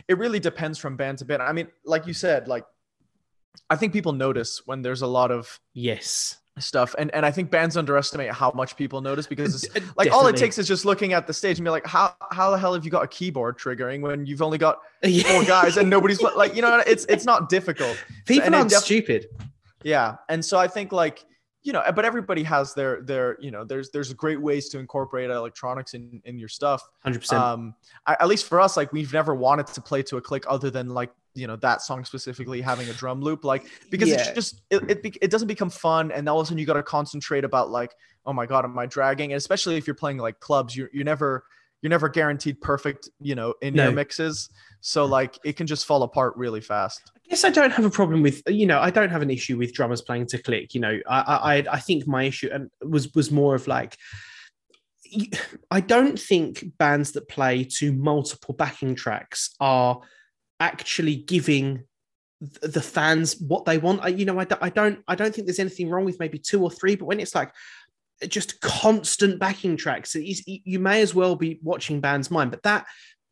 it 0.07 0.17
really 0.17 0.39
depends 0.39 0.77
from 0.79 0.95
band 0.97 1.19
to 1.19 1.25
band. 1.25 1.41
I 1.43 1.51
mean, 1.51 1.67
like 1.85 2.07
you 2.07 2.13
said, 2.13 2.47
like 2.47 2.65
I 3.69 3.75
think 3.75 3.93
people 3.93 4.13
notice 4.13 4.61
when 4.65 4.81
there's 4.81 5.01
a 5.01 5.07
lot 5.07 5.29
of 5.31 5.59
Yes. 5.73 6.37
stuff 6.59 6.95
and 6.97 7.13
and 7.13 7.25
I 7.25 7.31
think 7.31 7.49
bands 7.49 7.77
underestimate 7.77 8.31
how 8.31 8.51
much 8.51 8.75
people 8.75 8.99
notice 9.01 9.25
because 9.27 9.63
it's 9.63 9.75
uh, 9.75 9.79
like 9.95 10.11
all 10.11 10.27
it 10.27 10.35
takes 10.35 10.57
is 10.57 10.67
just 10.67 10.83
looking 10.85 11.13
at 11.13 11.25
the 11.27 11.33
stage 11.33 11.57
and 11.59 11.65
be 11.65 11.69
like 11.71 11.85
how 11.85 12.13
how 12.31 12.51
the 12.51 12.57
hell 12.57 12.73
have 12.73 12.83
you 12.83 12.91
got 12.91 13.03
a 13.03 13.07
keyboard 13.07 13.57
triggering 13.57 14.01
when 14.01 14.25
you've 14.25 14.41
only 14.41 14.57
got 14.57 14.79
Yeah. 15.03 15.23
four 15.23 15.43
guys 15.45 15.77
and 15.77 15.89
nobody's 15.89 16.21
like 16.21 16.53
you 16.55 16.61
know 16.61 16.83
it's 16.85 17.05
it's 17.05 17.25
not 17.25 17.47
difficult 17.49 17.97
People 18.25 18.47
it 18.47 18.53
aren't 18.53 18.69
def- 18.69 18.79
stupid. 18.83 19.27
yeah 19.83 20.15
and 20.29 20.43
so 20.43 20.57
I 20.57 20.67
think 20.67 20.91
like 20.91 21.23
you 21.63 21.71
know 21.73 21.83
but 21.95 22.05
everybody 22.05 22.43
has 22.43 22.73
their 22.73 23.01
their 23.03 23.37
you 23.39 23.51
know 23.51 23.63
there's 23.63 23.89
there's 23.91 24.11
great 24.13 24.41
ways 24.41 24.67
to 24.69 24.79
incorporate 24.79 25.29
electronics 25.29 25.93
in 25.93 26.21
in 26.25 26.39
your 26.39 26.47
stuff 26.49 26.81
100%. 27.05 27.33
um 27.33 27.75
I, 28.07 28.17
at 28.19 28.27
least 28.27 28.47
for 28.47 28.59
us 28.59 28.75
like 28.77 28.91
we've 28.91 29.13
never 29.13 29.35
wanted 29.35 29.67
to 29.67 29.81
play 29.81 30.01
to 30.03 30.17
a 30.17 30.21
click 30.21 30.43
other 30.47 30.69
than 30.71 30.89
like 30.89 31.11
you 31.33 31.47
know 31.47 31.55
that 31.57 31.81
song 31.81 32.03
specifically 32.03 32.61
having 32.61 32.89
a 32.89 32.93
drum 32.93 33.21
loop 33.21 33.43
like 33.45 33.65
because 33.89 34.09
Yeah. 34.09 34.15
it's 34.15 34.31
just 34.31 34.61
it, 34.69 34.81
it, 34.89 35.03
be- 35.03 35.17
it 35.21 35.29
doesn't 35.31 35.47
become 35.47 35.69
fun 35.69 36.11
and 36.11 36.27
all 36.27 36.39
of 36.39 36.43
a 36.43 36.47
sudden 36.47 36.57
you 36.57 36.65
got 36.65 36.73
to 36.73 36.83
concentrate 36.83 37.43
about 37.43 37.69
like 37.69 37.93
oh 38.25 38.33
my 38.33 38.45
god 38.45 38.65
am 38.65 38.77
i 38.77 38.85
dragging 38.85 39.31
and 39.31 39.37
especially 39.37 39.77
if 39.77 39.85
you're 39.87 39.95
playing 39.95 40.17
like 40.17 40.39
clubs 40.39 40.75
you're, 40.75 40.89
you're 40.93 41.05
never 41.05 41.43
you're 41.81 41.89
never 41.89 42.09
guaranteed 42.09 42.59
perfect 42.61 43.09
you 43.19 43.33
know 43.35 43.53
in 43.61 43.73
No. 43.73 43.85
your 43.85 43.91
mixes 43.93 44.49
so 44.81 45.05
like 45.05 45.37
it 45.43 45.55
can 45.57 45.67
just 45.67 45.85
fall 45.85 46.03
apart 46.03 46.35
really 46.37 46.61
fast 46.61 47.01
I 47.15 47.29
guess 47.29 47.43
I 47.45 47.49
don't 47.49 47.71
have 47.71 47.85
a 47.85 47.89
problem 47.89 48.21
with 48.21 48.41
you 48.47 48.65
know 48.65 48.79
I 48.79 48.89
don't 48.89 49.09
have 49.09 49.21
an 49.21 49.29
issue 49.31 49.57
with 49.57 49.73
drummers 49.73 50.01
playing 50.01 50.27
to 50.27 50.37
click. 50.37 50.73
You 50.75 50.81
know 50.81 50.99
I 51.07 51.19
I 51.21 51.55
I- 51.57 51.65
I 51.77 51.79
think 51.79 52.05
my 52.07 52.23
issue 52.23 52.49
and 52.51 52.69
was 52.83 53.13
was 53.13 53.31
more 53.31 53.55
of 53.55 53.67
like 53.67 53.95
I 55.69 55.81
don't 55.81 56.17
think 56.19 56.77
bands 56.77 57.11
that 57.13 57.27
play 57.27 57.65
to 57.77 57.91
multiple 57.91 58.53
backing 58.53 58.95
tracks 58.95 59.55
are 59.59 59.99
actually 60.59 61.15
giving 61.17 61.83
the 62.61 62.81
fans 62.81 63.39
what 63.39 63.65
they 63.65 63.77
want. 63.77 64.01
I, 64.03 64.07
you 64.09 64.25
know 64.25 64.39
I, 64.39 64.45
don't- 64.45 64.63
I 64.63 64.69
don't 64.69 64.99
I 65.07 65.15
don't 65.15 65.33
think 65.33 65.47
there's 65.47 65.59
anything 65.59 65.89
wrong 65.89 66.05
with 66.05 66.19
maybe 66.19 66.39
two 66.39 66.63
or 66.63 66.71
three, 66.71 66.95
but 66.95 67.05
when 67.05 67.19
it's 67.19 67.35
like 67.35 67.51
just 68.27 68.61
constant 68.61 69.39
backing 69.39 69.77
tracks, 69.77 70.15
you 70.15 70.79
may 70.79 71.01
as 71.01 71.15
well 71.15 71.35
be 71.35 71.59
watching 71.61 72.01
bands 72.01 72.31
mind. 72.31 72.51
But 72.51 72.63
that 72.63 72.85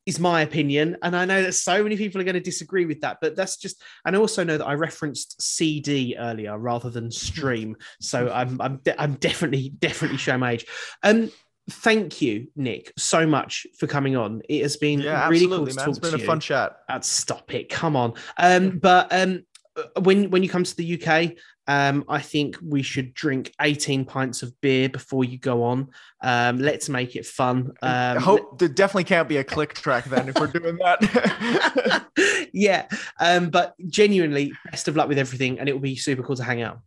is 0.05 0.19
my 0.19 0.41
opinion, 0.41 0.97
and 1.03 1.15
I 1.15 1.25
know 1.25 1.43
that 1.43 1.53
so 1.53 1.83
many 1.83 1.95
people 1.95 2.19
are 2.19 2.23
going 2.23 2.33
to 2.33 2.39
disagree 2.39 2.85
with 2.85 3.01
that. 3.01 3.17
But 3.21 3.35
that's 3.35 3.57
just, 3.57 3.81
and 4.05 4.15
I 4.15 4.19
also 4.19 4.43
know 4.43 4.57
that 4.57 4.65
I 4.65 4.73
referenced 4.73 5.41
CD 5.41 6.15
earlier 6.17 6.57
rather 6.57 6.89
than 6.89 7.11
stream, 7.11 7.75
so 8.01 8.31
I'm 8.31 8.59
I'm 8.59 8.77
de- 8.77 8.99
I'm 8.99 9.13
definitely 9.15 9.69
definitely 9.69 10.17
showing 10.17 10.39
my 10.39 10.53
age. 10.53 10.65
Um, 11.03 11.31
thank 11.69 12.21
you, 12.21 12.47
Nic, 12.55 12.91
so 12.97 13.27
much 13.27 13.67
for 13.77 13.85
coming 13.87 14.15
on. 14.15 14.41
It 14.49 14.63
has 14.63 14.77
been 14.77 14.99
yeah 15.01 15.29
really 15.29 15.47
cool 15.47 15.67
to 15.67 15.75
man 15.75 15.85
talk 15.85 15.89
it's 15.89 15.99
been 15.99 16.11
to 16.11 16.17
a 16.17 16.19
you. 16.19 16.25
fun 16.25 16.39
chat 16.39 16.77
Uh, 16.89 16.99
stop 17.01 17.53
it, 17.53 17.69
come 17.69 17.95
on. 17.95 18.13
Um, 18.37 18.79
but 18.79 19.07
um, 19.11 19.43
uh, 19.75 20.01
when 20.01 20.29
when 20.31 20.43
you 20.43 20.49
come 20.49 20.63
to 20.63 20.75
the 20.75 21.01
UK, 21.01 21.33
um, 21.69 22.03
I 22.09 22.19
think 22.19 22.57
we 22.63 22.81
should 22.81 23.13
drink 23.13 23.53
18 23.61 24.03
pints 24.03 24.41
of 24.41 24.59
beer 24.59 24.89
before 24.89 25.23
you 25.23 25.37
go 25.37 25.61
on. 25.63 25.89
Um, 26.19 26.57
let's 26.57 26.89
make 26.89 27.15
it 27.15 27.27
fun. 27.27 27.73
I 27.83 28.15
Um, 28.15 28.17
hope 28.23 28.57
there 28.57 28.67
definitely 28.67 29.03
can't 29.03 29.29
be 29.29 29.37
a 29.37 29.43
click 29.43 29.75
track 29.75 30.05
then 30.05 30.29
if 30.29 30.35
we're 30.39 30.47
doing 30.47 30.77
that 30.77 32.07
yeah, 32.53 32.87
um, 33.19 33.51
but 33.51 33.75
genuinely, 33.87 34.51
best 34.71 34.87
of 34.87 34.95
luck 34.95 35.07
with 35.07 35.19
everything, 35.19 35.59
and 35.59 35.69
it 35.69 35.73
will 35.73 35.79
be 35.79 35.95
super 35.95 36.23
cool 36.23 36.35
to 36.35 36.43
hang 36.43 36.63
out. 36.63 36.79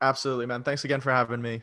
absolutely 0.00 0.46
man 0.46 0.62
thanks 0.64 0.84
again 0.84 1.00
for 1.00 1.12
having 1.12 1.40
me 1.40 1.62